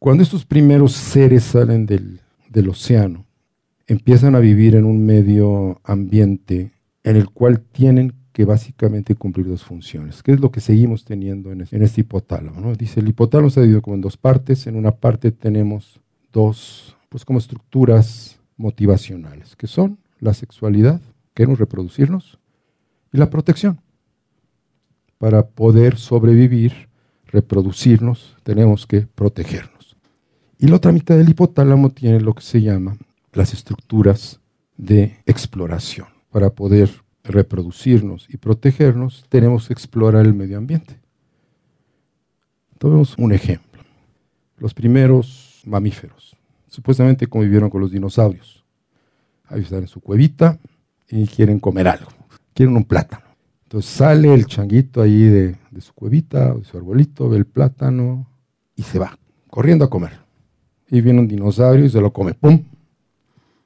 Cuando 0.00 0.24
estos 0.24 0.44
primeros 0.44 0.90
seres 0.90 1.44
salen 1.44 1.86
del, 1.86 2.20
océano, 2.68 3.26
empiezan 3.86 4.34
a 4.34 4.40
vivir 4.40 4.74
en 4.74 4.86
un 4.86 5.06
medio 5.06 5.80
ambiente 5.84 6.72
en 7.04 7.14
el 7.14 7.30
cual 7.30 7.60
tienen 7.60 8.12
que 8.32 8.44
básicamente 8.44 9.14
cumplir 9.14 9.46
dos 9.46 9.62
funciones, 9.62 10.22
que 10.22 10.32
es 10.32 10.40
lo 10.40 10.50
que 10.50 10.60
seguimos 10.60 11.04
teniendo 11.04 11.52
en, 11.52 11.60
este 11.60 12.00
hipotálamo. 12.00 12.74
Dice, 12.74 13.00
el 13.00 13.08
hipotálamo 13.08 13.50
se 13.50 13.60
ha 13.60 13.62
dividido 13.62 13.82
como 13.82 13.96
en 13.96 14.00
dos 14.00 14.16
partes. 14.16 14.66
En 14.66 14.76
una 14.76 14.92
parte 14.92 15.32
tenemos 15.32 16.00
dos, 16.32 16.96
pues 17.08 17.24
como 17.24 17.38
estructuras 17.38 18.38
motivacionales, 18.56 19.54
que 19.56 19.66
son 19.66 19.98
la 20.18 20.34
sexualidad, 20.34 21.00
queremos 21.34 21.58
reproducirnos, 21.58 22.38
y 23.12 23.18
la 23.18 23.28
protección 23.28 23.80
para 25.18 25.46
poder 25.46 25.98
sobrevivir, 25.98 26.88
reproducirnos, 27.26 28.36
tenemos 28.42 28.88
que 28.88 29.02
protegernos. 29.02 29.96
Y 30.58 30.66
la 30.66 30.76
otra 30.76 30.90
mitad 30.90 31.16
del 31.16 31.28
hipotálamo 31.28 31.90
tiene 31.90 32.20
lo 32.20 32.34
que 32.34 32.42
se 32.42 32.60
llama 32.60 32.96
las 33.32 33.52
estructuras 33.52 34.40
de 34.76 35.18
exploración. 35.26 36.08
Para 36.30 36.50
poder 36.50 36.90
reproducirnos 37.24 38.26
y 38.28 38.36
protegernos, 38.36 39.24
tenemos 39.28 39.68
que 39.68 39.72
explorar 39.72 40.26
el 40.26 40.34
medio 40.34 40.58
ambiente. 40.58 40.98
Tomemos 42.78 43.16
un 43.18 43.32
ejemplo. 43.32 43.82
Los 44.58 44.74
primeros 44.74 45.62
mamíferos, 45.64 46.36
supuestamente 46.66 47.26
convivieron 47.26 47.70
con 47.70 47.80
los 47.80 47.92
dinosaurios. 47.92 48.64
Ahí 49.44 49.60
están 49.60 49.80
en 49.80 49.88
su 49.88 50.00
cuevita 50.00 50.58
y 51.08 51.26
quieren 51.26 51.60
comer 51.60 51.88
algo. 51.88 52.10
Quieren 52.54 52.76
un 52.76 52.84
plátano. 52.84 53.24
Entonces 53.64 53.90
sale 53.90 54.34
el 54.34 54.46
changuito 54.46 55.00
ahí 55.00 55.22
de, 55.22 55.56
su 55.80 55.94
cuevita, 55.94 56.54
de 56.54 56.64
su 56.64 56.76
arbolito, 56.76 57.28
ve 57.28 57.38
el 57.38 57.46
plátano 57.46 58.28
y 58.76 58.82
se 58.82 58.98
va, 58.98 59.18
corriendo 59.48 59.84
a 59.84 59.90
comer. 59.90 60.12
Y 60.90 61.00
viene 61.00 61.20
un 61.20 61.28
dinosaurio 61.28 61.84
y 61.84 61.88
se 61.88 62.00
lo 62.00 62.12
come, 62.12 62.34
¡pum! 62.34 62.62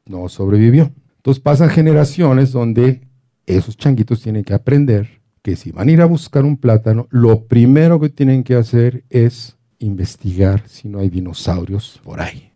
No 0.05 0.29
sobrevivió. 0.29 0.93
Entonces 1.17 1.43
pasan 1.43 1.71
generaciones 1.71 2.53
donde 2.53 3.06
esos 3.47 3.77
changuitos 3.77 4.23
tienen 4.23 4.45
que 4.45 4.55
aprender 4.55 5.21
que 5.43 5.57
si 5.57 5.71
van 5.71 5.89
a 5.89 5.93
ir 5.93 6.01
a 6.01 6.07
buscar 6.07 6.45
un 6.45 6.57
plátano, 6.57 7.07
lo 7.11 7.47
primero 7.47 8.01
que 8.01 8.09
tienen 8.09 8.43
que 8.43 8.57
hacer 8.57 9.05
es 9.11 9.57
investigar 9.79 10.65
si 10.67 10.89
no 10.89 10.99
hay 10.99 11.09
dinosaurios 11.09 12.01
por 12.03 12.21
ahí. 12.21 12.53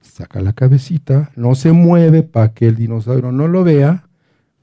Saca 0.00 0.40
la 0.40 0.52
cabecita, 0.52 1.32
no 1.34 1.54
se 1.54 1.72
mueve 1.72 2.22
para 2.22 2.52
que 2.54 2.68
el 2.68 2.76
dinosaurio 2.76 3.32
no 3.32 3.48
lo 3.48 3.64
vea 3.64 4.06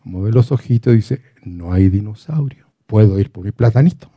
mueve 0.03 0.31
los 0.31 0.51
ojitos 0.51 0.93
y 0.93 0.97
dice, 0.97 1.21
no 1.43 1.73
hay 1.73 1.89
dinosaurio, 1.89 2.71
puedo 2.85 3.19
ir 3.19 3.31
por 3.31 3.45
mi 3.45 3.51
platanito. 3.51 4.09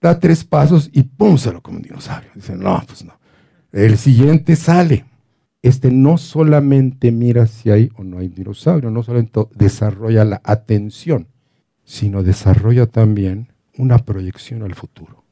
Da 0.00 0.18
tres 0.18 0.44
pasos 0.44 0.90
y 0.92 1.02
¡pum! 1.02 1.36
come 1.62 1.78
un 1.78 1.82
dinosaurio. 1.82 2.30
Dice, 2.34 2.54
no, 2.54 2.82
pues 2.86 3.04
no. 3.04 3.18
El 3.72 3.98
siguiente 3.98 4.54
sale. 4.54 5.04
Este 5.62 5.90
no 5.90 6.18
solamente 6.18 7.10
mira 7.10 7.46
si 7.46 7.70
hay 7.70 7.90
o 7.96 8.04
no 8.04 8.18
hay 8.18 8.28
dinosaurio, 8.28 8.90
no 8.90 9.02
solamente 9.02 9.40
desarrolla 9.54 10.24
la 10.24 10.40
atención, 10.44 11.26
sino 11.84 12.22
desarrolla 12.22 12.86
también 12.86 13.48
una 13.76 13.98
proyección 13.98 14.62
al 14.62 14.74
futuro. 14.74 15.24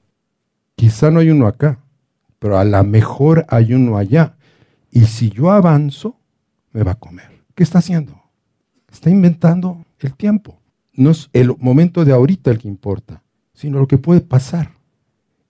Quizá 0.75 1.11
no 1.11 1.21
hay 1.21 1.30
uno 1.30 1.47
acá, 1.47 1.80
pero 2.38 2.59
a 2.59 2.64
lo 2.64 2.83
mejor 2.85 3.47
hay 3.49 3.73
uno 3.75 3.97
allá. 3.97 4.37
Y 4.90 5.06
si 5.06 5.30
yo 5.30 5.50
avanzo, 5.50 6.16
me 6.73 6.83
va 6.83 6.92
a 6.92 6.99
comer. 6.99 7.30
¿Qué 7.54 7.62
está 7.62 7.78
haciendo? 7.78 8.21
Está 8.90 9.11
inventando 9.11 9.85
el 10.00 10.14
tiempo. 10.14 10.61
No 10.92 11.11
es 11.11 11.28
el 11.33 11.54
momento 11.59 12.04
de 12.04 12.12
ahorita 12.12 12.50
el 12.50 12.59
que 12.59 12.68
importa, 12.68 13.23
sino 13.52 13.78
lo 13.78 13.87
que 13.87 13.99
puede 13.99 14.21
pasar. 14.21 14.73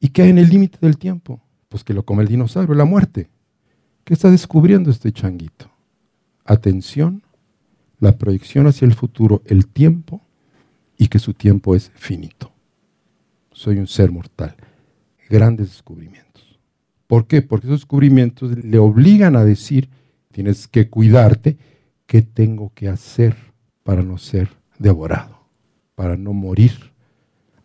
¿Y 0.00 0.08
qué 0.08 0.22
hay 0.22 0.30
en 0.30 0.38
el 0.38 0.48
límite 0.48 0.78
del 0.80 0.98
tiempo? 0.98 1.40
Pues 1.68 1.82
que 1.84 1.94
lo 1.94 2.04
come 2.04 2.22
el 2.22 2.28
dinosaurio, 2.28 2.74
la 2.74 2.84
muerte. 2.84 3.28
¿Qué 4.06 4.14
está 4.14 4.30
descubriendo 4.30 4.90
este 4.90 5.12
changuito? 5.12 5.68
Atención, 6.46 7.24
la 7.98 8.16
proyección 8.16 8.66
hacia 8.66 8.86
el 8.86 8.94
futuro, 8.94 9.42
el 9.44 9.66
tiempo, 9.66 10.22
y 10.96 11.08
que 11.08 11.18
su 11.18 11.34
tiempo 11.34 11.74
es 11.74 11.90
finito. 11.96 12.52
Soy 13.52 13.78
un 13.78 13.86
ser 13.86 14.10
mortal. 14.10 14.56
Grandes 15.28 15.70
descubrimientos. 15.70 16.58
¿Por 17.06 17.26
qué? 17.26 17.42
Porque 17.42 17.66
esos 17.66 17.80
descubrimientos 17.80 18.56
le 18.56 18.78
obligan 18.78 19.36
a 19.36 19.44
decir, 19.44 19.90
tienes 20.30 20.68
que 20.68 20.88
cuidarte, 20.88 21.58
¿qué 22.06 22.22
tengo 22.22 22.72
que 22.74 22.88
hacer? 22.88 23.36
para 23.86 24.02
no 24.02 24.18
ser 24.18 24.48
devorado, 24.80 25.38
para 25.94 26.16
no 26.16 26.32
morir 26.32 26.92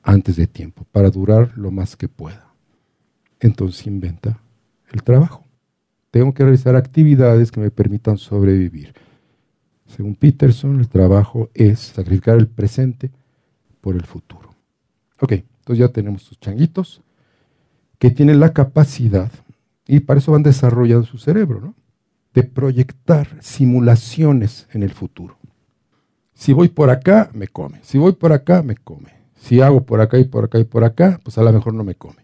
antes 0.03 0.35
de 0.35 0.45
tiempo, 0.45 0.85
para 0.91 1.09
durar 1.09 1.51
lo 1.57 1.71
más 1.71 1.97
que 1.97 2.07
pueda. 2.07 2.53
Entonces 3.39 3.87
inventa 3.87 4.39
el 4.91 5.01
trabajo. 5.01 5.43
Tengo 6.11 6.33
que 6.33 6.43
realizar 6.43 6.75
actividades 6.75 7.51
que 7.51 7.59
me 7.59 7.71
permitan 7.71 8.17
sobrevivir. 8.17 8.93
Según 9.87 10.15
Peterson, 10.15 10.79
el 10.79 10.87
trabajo 10.87 11.49
es 11.53 11.79
sacrificar 11.79 12.37
el 12.37 12.47
presente 12.47 13.11
por 13.81 13.95
el 13.95 14.03
futuro. 14.03 14.53
Ok, 15.19 15.31
entonces 15.31 15.79
ya 15.79 15.89
tenemos 15.89 16.23
sus 16.23 16.39
changuitos 16.39 17.01
que 17.97 18.09
tienen 18.09 18.39
la 18.39 18.53
capacidad, 18.53 19.31
y 19.87 19.99
para 19.99 20.19
eso 20.19 20.31
van 20.31 20.43
desarrollando 20.43 21.05
su 21.05 21.17
cerebro, 21.17 21.61
¿no? 21.61 21.75
de 22.33 22.43
proyectar 22.43 23.27
simulaciones 23.41 24.67
en 24.71 24.83
el 24.83 24.91
futuro. 24.91 25.37
Si 26.33 26.53
voy 26.53 26.69
por 26.69 26.89
acá, 26.89 27.29
me 27.33 27.47
come. 27.47 27.79
Si 27.83 27.97
voy 27.97 28.13
por 28.13 28.31
acá, 28.31 28.63
me 28.63 28.75
come. 28.75 29.13
Si 29.35 29.61
hago 29.61 29.83
por 29.83 30.01
acá 30.01 30.17
y 30.17 30.23
por 30.23 30.45
acá 30.45 30.59
y 30.59 30.63
por 30.63 30.83
acá, 30.83 31.19
pues 31.23 31.37
a 31.37 31.43
lo 31.43 31.51
mejor 31.51 31.73
no 31.73 31.83
me 31.83 31.95
come. 31.95 32.20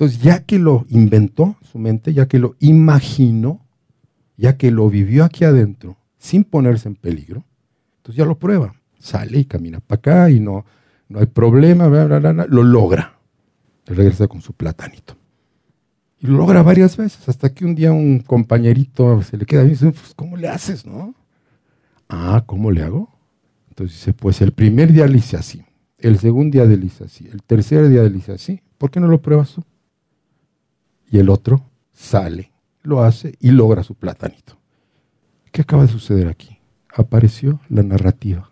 Entonces, 0.00 0.22
ya 0.22 0.44
que 0.44 0.58
lo 0.58 0.86
inventó 0.88 1.56
su 1.70 1.78
mente, 1.78 2.14
ya 2.14 2.26
que 2.26 2.38
lo 2.38 2.56
imaginó, 2.58 3.60
ya 4.38 4.56
que 4.56 4.70
lo 4.70 4.88
vivió 4.88 5.26
aquí 5.26 5.44
adentro, 5.44 5.98
sin 6.16 6.44
ponerse 6.44 6.88
en 6.88 6.94
peligro, 6.94 7.44
entonces 7.98 8.16
ya 8.16 8.24
lo 8.24 8.38
prueba. 8.38 8.74
Sale 8.98 9.40
y 9.40 9.44
camina 9.44 9.78
para 9.80 9.98
acá 9.98 10.30
y 10.30 10.40
no, 10.40 10.64
no 11.10 11.18
hay 11.18 11.26
problema, 11.26 11.86
lo 11.86 12.62
logra. 12.62 13.18
Regresa 13.84 14.26
con 14.26 14.40
su 14.40 14.54
platanito. 14.54 15.18
Y 16.18 16.28
lo 16.28 16.38
logra 16.38 16.62
varias 16.62 16.96
veces, 16.96 17.28
hasta 17.28 17.52
que 17.52 17.66
un 17.66 17.74
día 17.74 17.92
un 17.92 18.20
compañerito 18.20 19.22
se 19.22 19.36
le 19.36 19.44
queda 19.44 19.64
y 19.64 19.68
dice, 19.68 19.90
pues, 19.90 20.14
¿cómo 20.16 20.38
le 20.38 20.48
haces, 20.48 20.86
no? 20.86 21.14
Ah, 22.08 22.42
¿cómo 22.46 22.70
le 22.70 22.82
hago? 22.82 23.10
Entonces 23.68 23.98
dice, 23.98 24.14
pues 24.14 24.40
el 24.40 24.52
primer 24.52 24.94
día 24.94 25.06
le 25.06 25.18
hice 25.18 25.36
así, 25.36 25.62
el 25.98 26.18
segundo 26.18 26.52
día 26.52 26.64
le 26.64 26.86
hice 26.86 27.04
así, 27.04 27.28
el 27.30 27.42
tercer 27.42 27.90
día 27.90 28.02
le 28.04 28.16
hice 28.16 28.32
así. 28.32 28.62
¿Por 28.78 28.90
qué 28.90 28.98
no 28.98 29.06
lo 29.06 29.20
pruebas 29.20 29.52
tú? 29.52 29.62
Y 31.10 31.18
el 31.18 31.28
otro 31.28 31.64
sale, 31.92 32.52
lo 32.82 33.02
hace 33.02 33.34
y 33.40 33.50
logra 33.50 33.82
su 33.82 33.94
platanito. 33.94 34.58
¿Qué 35.52 35.62
acaba 35.62 35.82
de 35.82 35.92
suceder 35.92 36.28
aquí? 36.28 36.58
Apareció 36.94 37.60
la 37.68 37.82
narrativa. 37.82 38.50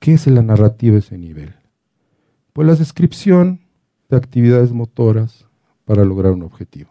¿Qué 0.00 0.14
es 0.14 0.26
la 0.26 0.42
narrativa 0.42 0.96
a 0.96 0.98
ese 0.98 1.16
nivel? 1.16 1.54
Pues 2.52 2.66
la 2.66 2.74
descripción 2.74 3.60
de 4.08 4.16
actividades 4.16 4.72
motoras 4.72 5.46
para 5.84 6.04
lograr 6.04 6.32
un 6.32 6.42
objetivo. 6.42 6.90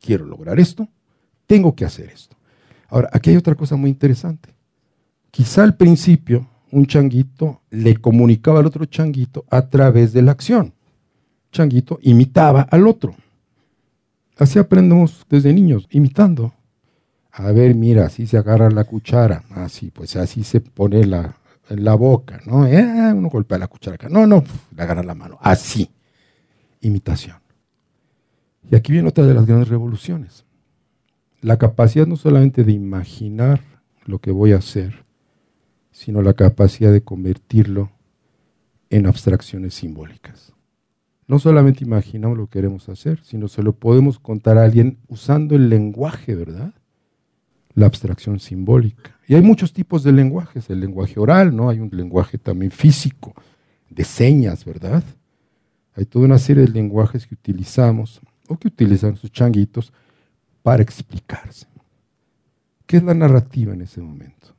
Quiero 0.00 0.26
lograr 0.26 0.60
esto, 0.60 0.88
tengo 1.46 1.74
que 1.74 1.84
hacer 1.84 2.10
esto. 2.10 2.36
Ahora, 2.88 3.08
aquí 3.12 3.30
hay 3.30 3.36
otra 3.36 3.54
cosa 3.54 3.76
muy 3.76 3.90
interesante. 3.90 4.54
Quizá 5.30 5.62
al 5.62 5.76
principio 5.76 6.46
un 6.70 6.86
changuito 6.86 7.62
le 7.70 7.96
comunicaba 7.96 8.60
al 8.60 8.66
otro 8.66 8.84
changuito 8.84 9.44
a 9.50 9.68
través 9.68 10.12
de 10.12 10.22
la 10.22 10.32
acción. 10.32 10.74
Changuito 11.50 11.98
imitaba 12.02 12.62
al 12.62 12.86
otro. 12.86 13.14
Así 14.38 14.58
aprendemos 14.58 15.26
desde 15.28 15.52
niños, 15.52 15.88
imitando. 15.90 16.54
A 17.32 17.50
ver, 17.52 17.74
mira, 17.74 18.06
así 18.06 18.26
se 18.26 18.38
agarra 18.38 18.70
la 18.70 18.84
cuchara. 18.84 19.44
Así, 19.50 19.90
pues 19.90 20.16
así 20.16 20.44
se 20.44 20.60
pone 20.60 21.04
la, 21.04 21.36
la 21.68 21.94
boca, 21.94 22.40
¿no? 22.46 22.66
Eh, 22.66 23.12
uno 23.12 23.28
golpea 23.28 23.58
la 23.58 23.66
cuchara 23.66 23.96
acá. 23.96 24.08
No, 24.08 24.26
no, 24.26 24.44
le 24.74 24.82
agarra 24.82 25.02
la 25.02 25.14
mano. 25.14 25.38
Así. 25.40 25.90
Imitación. 26.80 27.36
Y 28.70 28.76
aquí 28.76 28.92
viene 28.92 29.08
otra 29.08 29.26
de 29.26 29.34
las 29.34 29.46
grandes 29.46 29.68
revoluciones. 29.68 30.44
La 31.40 31.56
capacidad 31.56 32.06
no 32.06 32.16
solamente 32.16 32.64
de 32.64 32.72
imaginar 32.72 33.60
lo 34.04 34.20
que 34.20 34.30
voy 34.30 34.52
a 34.52 34.58
hacer, 34.58 35.04
sino 35.90 36.22
la 36.22 36.34
capacidad 36.34 36.92
de 36.92 37.02
convertirlo 37.02 37.90
en 38.90 39.06
abstracciones 39.06 39.74
simbólicas. 39.74 40.52
No 41.28 41.38
solamente 41.38 41.84
imaginamos 41.84 42.38
lo 42.38 42.46
que 42.46 42.58
queremos 42.58 42.88
hacer, 42.88 43.20
sino 43.22 43.48
se 43.48 43.62
lo 43.62 43.74
podemos 43.74 44.18
contar 44.18 44.56
a 44.56 44.64
alguien 44.64 44.98
usando 45.08 45.54
el 45.54 45.68
lenguaje, 45.68 46.34
¿verdad? 46.34 46.72
La 47.74 47.84
abstracción 47.84 48.40
simbólica. 48.40 49.16
Y 49.28 49.34
hay 49.34 49.42
muchos 49.42 49.74
tipos 49.74 50.02
de 50.02 50.12
lenguajes, 50.12 50.70
el 50.70 50.80
lenguaje 50.80 51.20
oral, 51.20 51.54
¿no? 51.54 51.68
Hay 51.68 51.80
un 51.80 51.90
lenguaje 51.92 52.38
también 52.38 52.72
físico, 52.72 53.34
de 53.90 54.04
señas, 54.04 54.64
¿verdad? 54.64 55.04
Hay 55.94 56.06
toda 56.06 56.24
una 56.24 56.38
serie 56.38 56.64
de 56.64 56.72
lenguajes 56.72 57.26
que 57.26 57.34
utilizamos 57.34 58.22
o 58.48 58.56
que 58.56 58.68
utilizan 58.68 59.16
sus 59.16 59.30
changuitos 59.30 59.92
para 60.62 60.82
explicarse. 60.82 61.66
¿Qué 62.86 62.96
es 62.96 63.02
la 63.02 63.12
narrativa 63.12 63.74
en 63.74 63.82
ese 63.82 64.00
momento? 64.00 64.54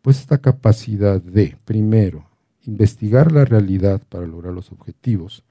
Pues 0.00 0.20
esta 0.20 0.38
capacidad 0.38 1.20
de, 1.20 1.58
primero, 1.66 2.24
investigar 2.62 3.30
la 3.30 3.44
realidad 3.44 4.00
para 4.08 4.26
lograr 4.26 4.54
los 4.54 4.72
objetivos, 4.72 5.44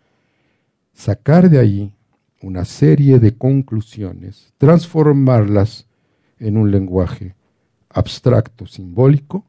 sacar 0.94 1.50
de 1.50 1.60
ahí 1.60 1.94
una 2.42 2.66
serie 2.66 3.20
de 3.20 3.36
conclusiones, 3.36 4.54
transformarlas 4.58 5.88
en 6.40 6.58
un 6.58 6.72
lenguaje 6.72 7.36
abstracto, 7.90 8.66
simbólico, 8.66 9.46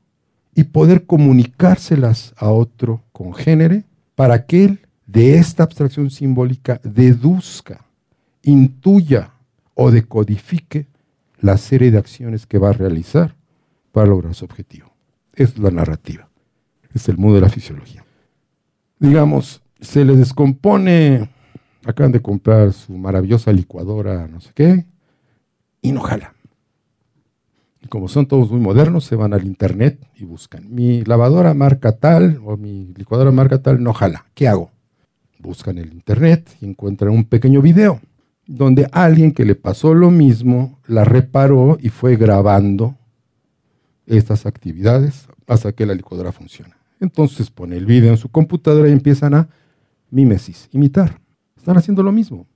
y 0.55 0.64
poder 0.64 1.07
comunicárselas 1.07 2.35
a 2.37 2.51
otro 2.51 3.03
congénere 3.12 3.85
para 4.14 4.45
que 4.45 4.64
él 4.64 4.81
de 5.07 5.37
esta 5.37 5.62
abstracción 5.62 6.11
simbólica 6.11 6.81
deduzca, 6.85 7.87
intuya 8.43 9.33
o 9.75 9.90
decodifique 9.90 10.87
la 11.40 11.57
serie 11.57 11.90
de 11.90 11.99
acciones 11.99 12.47
que 12.47 12.59
va 12.59 12.71
a 12.71 12.75
realizar 12.75 13.35
para 13.93 14.07
lograr 14.07 14.35
su 14.35 14.45
objetivo. 14.45 14.93
Es 15.35 15.59
la 15.59 15.71
narrativa, 15.71 16.29
es 16.95 17.09
el 17.09 17.16
mundo 17.16 17.37
de 17.37 17.40
la 17.40 17.49
fisiología. 17.49 18.05
Digamos, 18.99 19.62
se 19.81 20.05
les 20.05 20.19
descompone, 20.19 21.29
acaban 21.85 22.12
de 22.12 22.21
comprar 22.21 22.73
su 22.73 22.92
maravillosa 22.97 23.53
licuadora, 23.53 24.29
no 24.29 24.40
sé 24.40 24.51
qué, 24.55 24.87
y 25.81 25.92
no 25.92 26.01
jala. 26.01 26.35
Y 27.81 27.88
como 27.88 28.09
son 28.09 28.27
todos 28.27 28.51
muy 28.51 28.61
modernos, 28.61 29.05
se 29.05 29.16
van 29.16 29.35
al 29.35 29.45
internet 29.45 29.99
y 30.16 30.25
buscan, 30.25 30.73
mi 30.73 31.03
lavadora 31.05 31.55
marca 31.55 31.92
tal 31.92 32.40
o 32.45 32.57
mi 32.57 32.92
licuadora 32.97 33.33
marca 33.33 33.61
tal 33.61 33.83
no 33.83 33.92
jala, 33.92 34.27
¿qué 34.35 34.47
hago? 34.49 34.71
Buscan 35.38 35.79
el 35.79 35.92
internet 35.92 36.57
y 36.61 36.66
encuentran 36.66 37.12
un 37.12 37.25
pequeño 37.25 37.61
video 37.61 38.01
donde 38.47 38.88
alguien 38.92 39.33
que 39.33 39.45
le 39.45 39.55
pasó 39.55 39.95
lo 39.95 40.11
mismo 40.11 40.79
la 40.87 41.05
reparó 41.05 41.79
y 41.81 41.88
fue 41.88 42.16
grabando 42.16 42.97
estas 44.07 44.47
actividades 44.47 45.27
hasta 45.47 45.73
que 45.73 45.87
la 45.87 45.95
licuadora 45.95 46.33
funciona. 46.33 46.77
Entonces 47.01 47.51
pone 47.51 47.77
el 47.77 47.87
video 47.87 48.11
en 48.11 48.16
su 48.16 48.29
computadora 48.29 48.88
y 48.88 48.92
empiezan 48.92 49.35
a 49.35 49.49
mimesis, 50.11 50.68
imitar. 50.73 51.21
Están 51.62 51.77
haciendo 51.77 52.03
lo 52.03 52.11
mismo. 52.11 52.48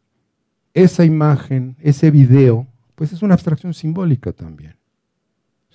Esa 0.75 1.05
imagen, 1.05 1.77
ese 1.79 2.11
video, 2.11 2.67
pues 2.97 3.13
es 3.13 3.23
una 3.23 3.35
abstracción 3.35 3.73
simbólica 3.73 4.33
también. 4.33 4.75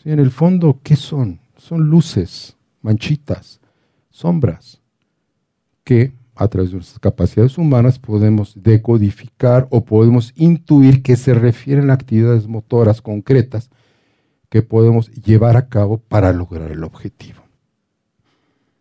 En 0.04 0.20
el 0.20 0.32
fondo, 0.32 0.82
¿qué 0.84 0.98
son? 0.98 1.40
Son 1.56 1.90
luces, 1.90 2.58
manchitas, 2.82 3.62
sombras, 4.10 4.82
que 5.86 6.12
a 6.36 6.50
través 6.50 6.72
de 6.72 6.76
nuestras 6.76 7.00
capacidades 7.00 7.58
humanas 7.58 8.00
podemos 8.00 8.62
decodificar 8.62 9.66
o 9.72 9.86
podemos 9.86 10.34
intuir 10.36 11.02
que 11.02 11.16
se 11.16 11.34
refieren 11.34 11.90
a 11.90 11.94
actividades 11.94 12.50
motoras 12.50 13.02
concretas 13.02 13.70
que 14.50 14.62
podemos 14.62 15.10
llevar 15.10 15.56
a 15.56 15.70
cabo 15.70 16.00
para 16.00 16.34
lograr 16.34 16.70
el 16.70 16.84
objetivo. 16.84 17.44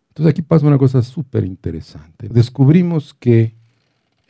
Entonces 0.09 0.29
aquí 0.29 0.41
pasa 0.41 0.67
una 0.67 0.77
cosa 0.77 1.01
súper 1.03 1.45
interesante. 1.45 2.27
Descubrimos 2.27 3.13
que 3.13 3.60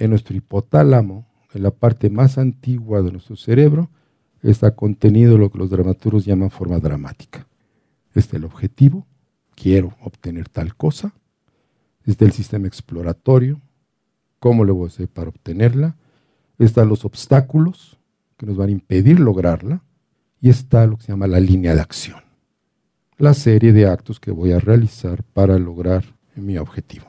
en 0.03 0.09
nuestro 0.09 0.35
hipotálamo, 0.35 1.27
en 1.53 1.63
la 1.63 1.71
parte 1.71 2.09
más 2.09 2.37
antigua 2.37 3.01
de 3.01 3.11
nuestro 3.11 3.35
cerebro, 3.35 3.89
está 4.41 4.75
contenido 4.75 5.37
lo 5.37 5.51
que 5.51 5.59
los 5.59 5.69
dramaturgos 5.69 6.25
llaman 6.25 6.49
forma 6.49 6.79
dramática. 6.79 7.47
Este 8.13 8.19
es 8.19 8.33
el 8.33 8.45
objetivo, 8.45 9.05
quiero 9.55 9.95
obtener 10.01 10.49
tal 10.49 10.75
cosa, 10.75 11.13
Está 12.05 12.25
el 12.25 12.31
sistema 12.31 12.67
exploratorio, 12.67 13.61
cómo 14.39 14.65
le 14.65 14.71
voy 14.71 14.85
a 14.85 14.87
hacer 14.87 15.07
para 15.07 15.29
obtenerla. 15.29 15.95
Están 16.57 16.89
los 16.89 17.05
obstáculos 17.05 17.99
que 18.37 18.45
nos 18.45 18.57
van 18.57 18.69
a 18.69 18.71
impedir 18.71 19.19
lograrla. 19.19 19.83
Y 20.41 20.49
está 20.49 20.87
lo 20.87 20.97
que 20.97 21.03
se 21.03 21.11
llama 21.11 21.27
la 21.27 21.39
línea 21.39 21.75
de 21.75 21.81
acción. 21.81 22.19
La 23.17 23.35
serie 23.35 23.71
de 23.71 23.85
actos 23.85 24.19
que 24.19 24.31
voy 24.31 24.51
a 24.51 24.59
realizar 24.59 25.23
para 25.23 25.59
lograr 25.59 26.03
mi 26.35 26.57
objetivo. 26.57 27.05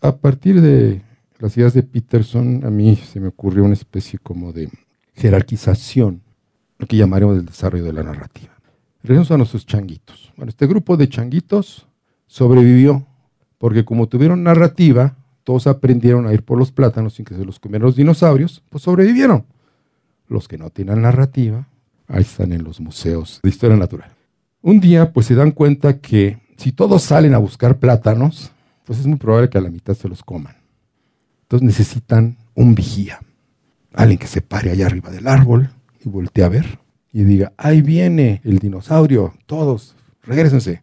A 0.00 0.16
partir 0.16 0.60
de 0.60 1.02
las 1.38 1.56
ideas 1.56 1.74
de 1.74 1.82
Peterson, 1.82 2.62
a 2.64 2.70
mí 2.70 2.96
se 2.96 3.20
me 3.20 3.28
ocurrió 3.28 3.64
una 3.64 3.74
especie 3.74 4.18
como 4.18 4.52
de 4.52 4.70
jerarquización, 5.14 6.22
lo 6.78 6.86
que 6.86 6.96
llamaremos 6.96 7.36
el 7.36 7.46
desarrollo 7.46 7.84
de 7.84 7.92
la 7.92 8.02
narrativa. 8.02 8.52
Regresamos 9.02 9.30
a 9.30 9.36
nuestros 9.36 9.66
changuitos. 9.66 10.32
Bueno, 10.36 10.50
este 10.50 10.66
grupo 10.66 10.96
de 10.96 11.08
changuitos 11.08 11.86
sobrevivió 12.26 13.06
porque 13.58 13.84
como 13.84 14.08
tuvieron 14.08 14.42
narrativa, 14.42 15.16
todos 15.42 15.66
aprendieron 15.66 16.26
a 16.26 16.32
ir 16.32 16.42
por 16.42 16.58
los 16.58 16.72
plátanos 16.72 17.14
sin 17.14 17.24
que 17.24 17.34
se 17.34 17.44
los 17.44 17.60
comieran 17.60 17.86
los 17.86 17.96
dinosaurios, 17.96 18.62
pues 18.68 18.82
sobrevivieron. 18.82 19.44
Los 20.28 20.48
que 20.48 20.58
no 20.58 20.70
tienen 20.70 21.02
narrativa, 21.02 21.68
ahí 22.08 22.22
están 22.22 22.52
en 22.52 22.64
los 22.64 22.80
museos 22.80 23.40
de 23.42 23.50
historia 23.50 23.76
natural. 23.76 24.10
Un 24.62 24.80
día, 24.80 25.12
pues 25.12 25.26
se 25.26 25.34
dan 25.34 25.50
cuenta 25.50 25.98
que 25.98 26.38
si 26.56 26.72
todos 26.72 27.02
salen 27.02 27.34
a 27.34 27.38
buscar 27.38 27.78
plátanos, 27.78 28.50
pues 28.84 28.98
es 28.98 29.06
muy 29.06 29.18
probable 29.18 29.50
que 29.50 29.58
a 29.58 29.60
la 29.60 29.70
mitad 29.70 29.94
se 29.94 30.08
los 30.08 30.22
coman. 30.22 30.56
Necesitan 31.62 32.36
un 32.54 32.74
vigía, 32.74 33.20
alguien 33.92 34.18
que 34.18 34.26
se 34.26 34.40
pare 34.40 34.70
allá 34.70 34.86
arriba 34.86 35.10
del 35.10 35.28
árbol 35.28 35.70
y 36.04 36.08
voltee 36.08 36.44
a 36.44 36.48
ver 36.48 36.78
y 37.12 37.22
diga, 37.22 37.52
ahí 37.56 37.80
viene 37.80 38.40
el 38.44 38.58
dinosaurio, 38.58 39.34
todos, 39.46 39.94
regresense 40.22 40.82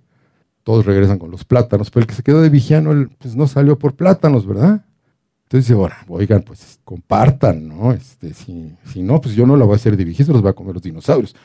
todos 0.64 0.86
regresan 0.86 1.20
con 1.20 1.32
los 1.32 1.44
plátanos, 1.44 1.90
pero 1.90 2.02
el 2.02 2.08
que 2.08 2.14
se 2.14 2.24
quedó 2.24 2.42
de 2.42 2.50
vigiano, 2.50 3.10
pues 3.18 3.36
no 3.36 3.48
salió 3.48 3.78
por 3.78 3.96
plátanos, 3.96 4.46
¿verdad? 4.46 4.86
Entonces 5.44 5.68
dice, 5.68 5.74
bueno, 5.74 5.96
oigan, 6.08 6.44
pues 6.44 6.80
compartan, 6.84 7.68
¿no? 7.68 7.92
Este, 7.92 8.34
si, 8.34 8.76
si 8.86 9.02
no, 9.02 9.20
pues 9.20 9.36
yo 9.36 9.46
no 9.46 9.58
la 9.58 9.66
voy 9.66 9.74
a 9.74 9.76
hacer 9.76 9.98
de 9.98 10.06
vigía, 10.06 10.26
se 10.26 10.32
los 10.32 10.46
va 10.46 10.52
a 10.52 10.54
comer 10.54 10.76
los 10.76 10.84
dinosaurios. 10.84 11.36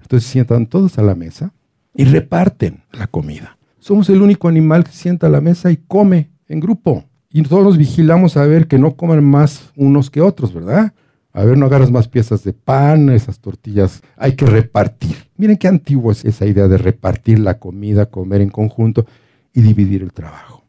Entonces 0.00 0.28
sientan 0.28 0.66
todos 0.66 0.98
a 0.98 1.02
la 1.02 1.14
mesa 1.14 1.52
y 1.94 2.04
reparten 2.04 2.82
la 2.92 3.06
comida. 3.06 3.56
Somos 3.78 4.10
el 4.10 4.20
único 4.20 4.48
animal 4.48 4.84
que 4.84 4.92
sienta 4.92 5.28
a 5.28 5.30
la 5.30 5.40
mesa 5.40 5.70
y 5.70 5.78
come 5.78 6.30
en 6.48 6.60
grupo 6.60 7.04
Y 7.36 7.42
todos 7.42 7.64
nos 7.64 7.76
vigilamos 7.76 8.38
a 8.38 8.46
ver 8.46 8.66
que 8.66 8.78
no 8.78 8.96
coman 8.96 9.22
más 9.22 9.70
unos 9.76 10.08
que 10.08 10.22
otros, 10.22 10.54
¿verdad? 10.54 10.94
A 11.34 11.44
ver, 11.44 11.58
no 11.58 11.66
agarras 11.66 11.90
más 11.90 12.08
piezas 12.08 12.42
de 12.44 12.54
pan, 12.54 13.10
esas 13.10 13.40
tortillas, 13.40 14.00
hay 14.16 14.32
que 14.32 14.46
repartir. 14.46 15.28
Miren 15.36 15.58
qué 15.58 15.68
antiguo 15.68 16.10
es 16.10 16.24
esa 16.24 16.46
idea 16.46 16.66
de 16.66 16.78
repartir 16.78 17.38
la 17.38 17.58
comida, 17.58 18.08
comer 18.08 18.40
en 18.40 18.48
conjunto 18.48 19.04
y 19.52 19.60
dividir 19.60 20.02
el 20.02 20.14
trabajo. 20.14 20.64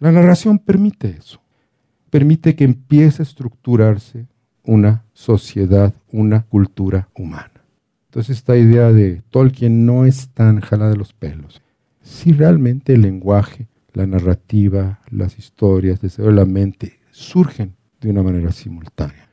La 0.00 0.10
narración 0.10 0.58
permite 0.58 1.10
eso, 1.16 1.40
permite 2.10 2.56
que 2.56 2.64
empiece 2.64 3.22
a 3.22 3.26
estructurarse 3.26 4.26
una 4.64 5.04
sociedad, 5.12 5.94
una 6.10 6.42
cultura 6.42 7.08
humana. 7.14 7.62
Entonces 8.06 8.38
esta 8.38 8.56
idea 8.56 8.92
de 8.92 9.22
Tolkien 9.30 9.86
no 9.86 10.06
es 10.06 10.28
tan 10.30 10.60
jala 10.60 10.90
de 10.90 10.96
los 10.96 11.12
pelos. 11.12 11.62
Si 12.02 12.32
realmente 12.32 12.94
el 12.94 13.02
lenguaje, 13.02 13.68
la 13.96 14.06
narrativa, 14.06 15.00
las 15.10 15.38
historias, 15.38 16.02
desde 16.02 16.30
la 16.30 16.44
mente 16.44 17.00
surgen 17.12 17.74
de 17.98 18.10
una 18.10 18.22
manera 18.22 18.52
simultánea. 18.52 19.26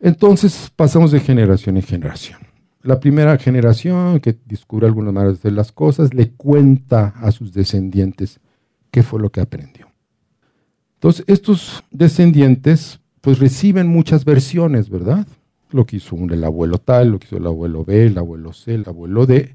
Entonces 0.00 0.72
pasamos 0.74 1.12
de 1.12 1.20
generación 1.20 1.76
en 1.76 1.82
generación. 1.82 2.40
La 2.80 2.98
primera 3.00 3.36
generación 3.36 4.18
que 4.20 4.34
descubre 4.46 4.86
algunas 4.86 5.12
maneras 5.12 5.42
de 5.42 5.50
las 5.50 5.72
cosas 5.72 6.14
le 6.14 6.30
cuenta 6.30 7.08
a 7.20 7.32
sus 7.32 7.52
descendientes 7.52 8.40
qué 8.90 9.02
fue 9.02 9.20
lo 9.20 9.28
que 9.28 9.42
aprendió. 9.42 9.88
Entonces 10.94 11.26
estos 11.28 11.84
descendientes 11.90 12.98
pues 13.20 13.40
reciben 13.40 13.88
muchas 13.88 14.24
versiones, 14.24 14.88
¿verdad? 14.88 15.28
Lo 15.70 15.84
que 15.84 15.96
hizo 15.96 16.16
el 16.16 16.44
abuelo 16.44 16.78
tal, 16.78 17.10
lo 17.10 17.18
que 17.18 17.26
hizo 17.26 17.36
el 17.36 17.46
abuelo 17.46 17.84
B, 17.84 18.06
el 18.06 18.16
abuelo 18.16 18.54
C, 18.54 18.74
el 18.74 18.88
abuelo 18.88 19.26
D. 19.26 19.54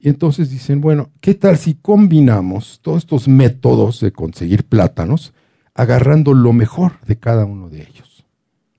Y 0.00 0.08
entonces 0.08 0.50
dicen, 0.50 0.80
bueno, 0.80 1.10
¿qué 1.20 1.34
tal 1.34 1.58
si 1.58 1.74
combinamos 1.74 2.80
todos 2.82 2.98
estos 2.98 3.26
métodos 3.26 4.00
de 4.00 4.12
conseguir 4.12 4.64
plátanos 4.64 5.32
agarrando 5.74 6.34
lo 6.34 6.52
mejor 6.52 7.00
de 7.06 7.18
cada 7.18 7.44
uno 7.44 7.68
de 7.68 7.82
ellos? 7.82 8.24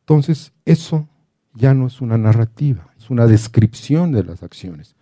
Entonces, 0.01 0.53
eso 0.65 1.08
ya 1.53 1.73
no 1.73 1.88
es 1.88 1.99
una 2.01 2.17
narrativa, 2.17 2.89
es 2.97 3.10
una 3.10 3.27
descripción 3.27 4.12
de 4.12 4.23
las 4.23 4.43
acciones. 4.43 4.95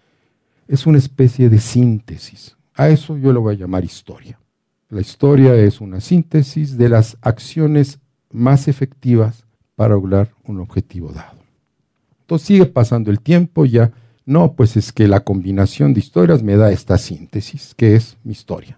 Es 0.67 0.87
una 0.87 0.97
especie 0.97 1.49
de 1.49 1.59
síntesis. 1.59 2.57
A 2.73 2.89
eso 2.89 3.17
yo 3.17 3.31
lo 3.31 3.41
voy 3.41 3.55
a 3.55 3.59
llamar 3.59 3.85
historia. 3.85 4.39
La 4.89 5.01
historia 5.01 5.55
es 5.55 5.81
una 5.81 6.01
síntesis 6.01 6.77
de 6.77 6.89
las 6.89 7.17
acciones 7.21 7.99
más 8.31 8.67
efectivas 8.67 9.45
para 9.75 9.93
lograr 9.93 10.33
un 10.43 10.59
objetivo 10.59 11.11
dado. 11.11 11.37
Entonces 12.21 12.47
sigue 12.47 12.65
pasando 12.65 13.11
el 13.11 13.21
tiempo, 13.21 13.65
ya 13.65 13.91
no, 14.27 14.55
pues 14.55 14.75
es 14.75 14.91
que 14.91 15.07
la 15.07 15.21
combinación 15.21 15.93
de 15.93 16.01
historias 16.01 16.43
me 16.43 16.57
da 16.57 16.69
esta 16.69 16.97
síntesis, 16.97 17.73
que 17.73 17.95
es 17.95 18.17
mi 18.25 18.33
historia. 18.33 18.77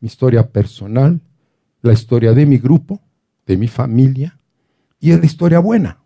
Mi 0.00 0.06
historia 0.06 0.50
personal, 0.50 1.22
la 1.80 1.94
historia 1.94 2.34
de 2.34 2.44
mi 2.44 2.58
grupo, 2.58 3.00
de 3.46 3.56
mi 3.56 3.68
familia, 3.68 4.38
y 5.00 5.12
es 5.12 5.18
la 5.18 5.24
historia 5.24 5.60
buena. 5.60 5.98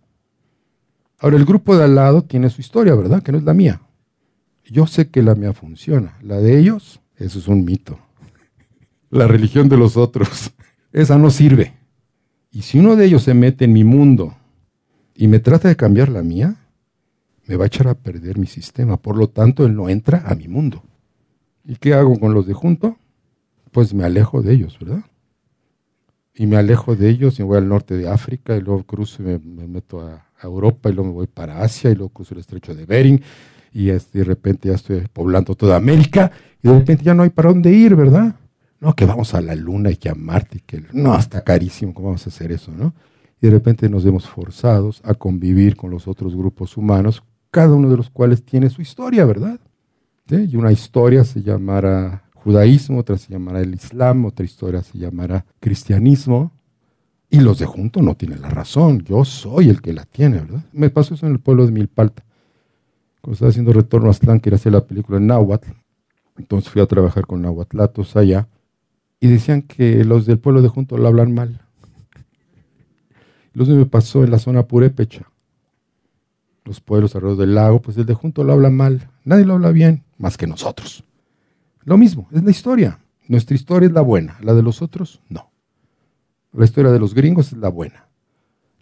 Ahora, 1.19 1.37
el 1.37 1.45
grupo 1.45 1.77
de 1.77 1.83
al 1.83 1.97
lado 1.97 2.23
tiene 2.23 2.49
su 2.49 2.61
historia, 2.61 2.95
¿verdad? 2.95 3.25
Que 3.25 3.33
no 3.33 3.39
es 3.39 3.45
la 3.45 3.55
mía. 3.55 3.83
Yo 4.65 4.87
sé 4.87 5.11
que 5.11 5.21
la 5.21 5.35
mía 5.35 5.53
funciona. 5.53 6.17
La 6.23 6.37
de 6.37 6.57
ellos, 6.57 7.01
eso 7.17 7.41
es 7.41 7.49
un 7.49 7.65
mito. 7.65 7.99
La 9.11 9.27
religión 9.27 9.69
de 9.69 9.79
los 9.79 9.97
otros, 9.97 10.53
esa 10.93 11.19
no 11.19 11.31
sirve. 11.31 11.75
Y 12.53 12.63
si 12.63 12.79
uno 12.79 12.95
de 12.95 13.07
ellos 13.07 13.25
se 13.25 13.35
mete 13.35 13.65
en 13.65 13.73
mi 13.73 13.83
mundo 13.83 14.37
y 15.13 15.27
me 15.27 15.41
trata 15.41 15.67
de 15.67 15.75
cambiar 15.75 16.09
la 16.09 16.23
mía, 16.23 16.66
me 17.47 17.57
va 17.57 17.65
a 17.65 17.67
echar 17.69 17.89
a 17.89 17.95
perder 17.95 18.39
mi 18.39 18.47
sistema. 18.47 18.97
Por 18.97 19.17
lo 19.17 19.29
tanto, 19.29 19.65
él 19.67 19.75
no 19.75 19.89
entra 19.89 20.23
a 20.27 20.35
mi 20.35 20.49
mundo. 20.49 20.83
¿Y 21.65 21.77
qué 21.77 21.95
hago 21.95 22.19
con 22.19 22.35
los 22.35 22.47
de 22.47 22.55
junto? 22.55 22.97
Pues 23.73 23.95
me 23.95 24.05
alejo 24.05 24.43
de 24.43 24.55
ellos, 24.55 24.79
¿verdad? 24.79 25.05
y 26.37 26.47
me 26.47 26.57
alejo 26.57 26.95
de 26.95 27.09
ellos 27.09 27.41
y 27.41 27.43
voy 27.43 27.57
al 27.57 27.69
norte 27.69 27.97
de 27.97 28.09
África 28.09 28.57
y 28.57 28.61
luego 28.61 28.85
cruzo 28.85 29.23
y 29.23 29.27
me, 29.27 29.67
meto 29.67 30.01
a, 30.03 30.25
Europa 30.43 30.91
y 30.91 30.93
luego 30.93 31.09
me 31.09 31.15
voy 31.15 31.27
para 31.27 31.63
Asia 31.63 31.91
y 31.91 31.95
luego 31.95 32.11
cruzo 32.11 32.35
el 32.35 32.41
estrecho 32.41 32.75
de 32.75 32.85
Bering 32.85 33.23
y 33.73 33.87
de 33.87 34.25
repente 34.25 34.69
ya 34.69 34.75
estoy 34.75 35.07
poblando 35.11 35.55
toda 35.55 35.77
América 35.77 36.31
y 36.63 36.69
de 36.69 36.79
repente 36.79 37.05
ya 37.05 37.15
no 37.15 37.23
hay 37.23 37.31
para 37.31 37.49
dónde 37.49 37.73
ir, 37.73 37.97
¿verdad? 37.97 38.37
No, 38.79 38.95
que 38.95 39.07
vamos 39.07 39.33
a 39.33 39.41
la 39.41 39.55
luna 39.55 39.91
y 39.91 39.97
que 39.97 40.11
a 40.11 40.15
Marte 40.15 40.59
y 40.59 40.61
que 40.61 40.85
no, 40.93 41.19
está 41.19 41.43
carísimo, 41.43 41.95
¿cómo 41.95 42.09
vamos 42.09 42.27
a 42.27 42.29
hacer 42.29 42.53
eso, 42.53 42.71
no? 42.71 42.93
Y 43.41 43.47
de 43.47 43.51
repente 43.51 43.89
nos 43.89 44.05
vemos 44.05 44.29
forzados 44.29 45.01
a 45.05 45.15
convivir 45.15 45.75
con 45.75 45.91
los 45.91 46.07
otros 46.07 46.37
grupos 46.37 46.77
humanos, 46.77 47.23
cada 47.51 47.75
uno 47.75 47.89
de 47.89 47.97
los 47.97 48.11
cuales 48.11 48.45
tiene 48.45 48.71
su 48.71 48.83
historia, 48.83 49.25
¿verdad? 49.25 49.59
Y 50.29 50.57
una 50.57 50.73
historia 50.73 51.25
se 51.25 51.43
llamará 51.43 52.25
judaísmo, 52.35 52.99
otra 52.99 53.17
se 53.17 53.33
llamará 53.33 53.61
el 53.61 53.75
islam, 53.75 54.25
otra 54.25 54.45
historia 54.45 54.83
se 54.83 54.99
llamará 54.99 55.45
cristianismo. 55.61 56.53
Y 57.29 57.41
los 57.41 57.59
de 57.59 57.67
junto 57.67 58.03
no 58.03 58.15
tienen 58.17 58.41
la 58.41 58.51
razón, 58.51 59.03
yo 59.03 59.25
soy 59.25 59.69
el 59.69 59.81
que 59.83 59.93
la 59.93 60.05
tiene, 60.05 60.41
¿verdad? 60.41 60.65
Me 60.73 60.91
pasó 60.91 61.15
eso 61.15 61.27
en 61.27 61.33
el 61.33 61.41
pueblo 61.41 61.67
de 61.67 61.73
Milpalta. 61.73 62.25
Cuando 63.21 63.35
estaba 63.35 63.51
haciendo 63.51 63.73
retorno 63.73 64.09
a 64.09 64.11
Aztlán, 64.13 64.39
quería 64.39 64.57
hacer 64.57 64.73
la 64.73 64.85
película 64.85 65.19
en 65.19 65.27
Náhuatl. 65.27 65.71
Entonces 66.39 66.71
fui 66.71 66.81
a 66.81 66.87
trabajar 66.87 67.27
con 67.27 67.43
Nahuatlatos 67.43 68.15
allá. 68.17 68.49
Y 69.19 69.29
decían 69.29 69.63
que 69.63 70.05
los 70.05 70.27
del 70.27 70.39
pueblo 70.39 70.63
de 70.63 70.69
junto 70.69 70.99
lo 70.99 71.09
hablan 71.09 71.35
mal. 71.35 71.61
Los 73.53 73.69
me 73.69 73.87
pasó 73.87 74.23
en 74.23 74.31
la 74.31 74.39
zona 74.39 74.67
purépecha. 74.67 75.27
Los 76.67 76.81
pueblos 76.81 77.15
alrededor 77.15 77.39
del 77.39 77.55
lago, 77.55 77.81
pues 77.81 77.97
el 77.97 78.07
de 78.07 78.15
junto 78.15 78.43
lo 78.43 78.53
habla 78.53 78.71
mal. 78.71 79.09
Nadie 79.25 79.45
lo 79.45 79.55
habla 79.55 79.71
bien, 79.71 80.05
más 80.19 80.37
que 80.37 80.49
nosotros. 80.49 81.05
Lo 81.85 81.97
mismo, 81.97 82.29
es 82.33 82.43
la 82.43 82.51
historia. 82.51 82.99
Nuestra 83.29 83.55
historia 83.55 83.87
es 83.87 83.93
la 83.93 84.01
buena, 84.01 84.37
la 84.41 84.53
de 84.53 84.63
los 84.63 84.83
otros 84.83 85.23
no. 85.29 85.53
La 86.53 86.65
historia 86.65 86.91
de 86.91 86.99
los 86.99 87.15
gringos 87.15 87.53
es 87.53 87.59
la 87.59 87.69
buena. 87.69 88.09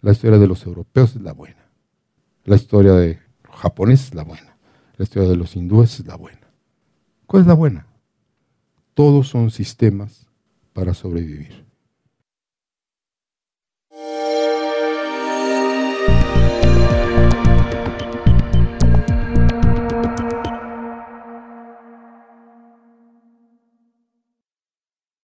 La 0.01 0.11
historia 0.11 0.39
de 0.39 0.47
los 0.47 0.65
europeos 0.65 1.15
es 1.15 1.21
la 1.21 1.33
buena. 1.33 1.69
La 2.43 2.55
historia 2.55 2.93
de 2.93 3.19
los 3.43 3.55
japoneses 3.55 4.07
es 4.07 4.15
la 4.15 4.23
buena. 4.23 4.57
La 4.97 5.03
historia 5.03 5.29
de 5.29 5.35
los 5.35 5.55
hindúes 5.55 5.99
es 5.99 6.07
la 6.07 6.15
buena. 6.15 6.49
¿Cuál 7.27 7.41
es 7.41 7.47
la 7.47 7.53
buena? 7.53 7.87
Todos 8.95 9.27
son 9.27 9.51
sistemas 9.51 10.27
para 10.73 10.93
sobrevivir. 10.93 11.64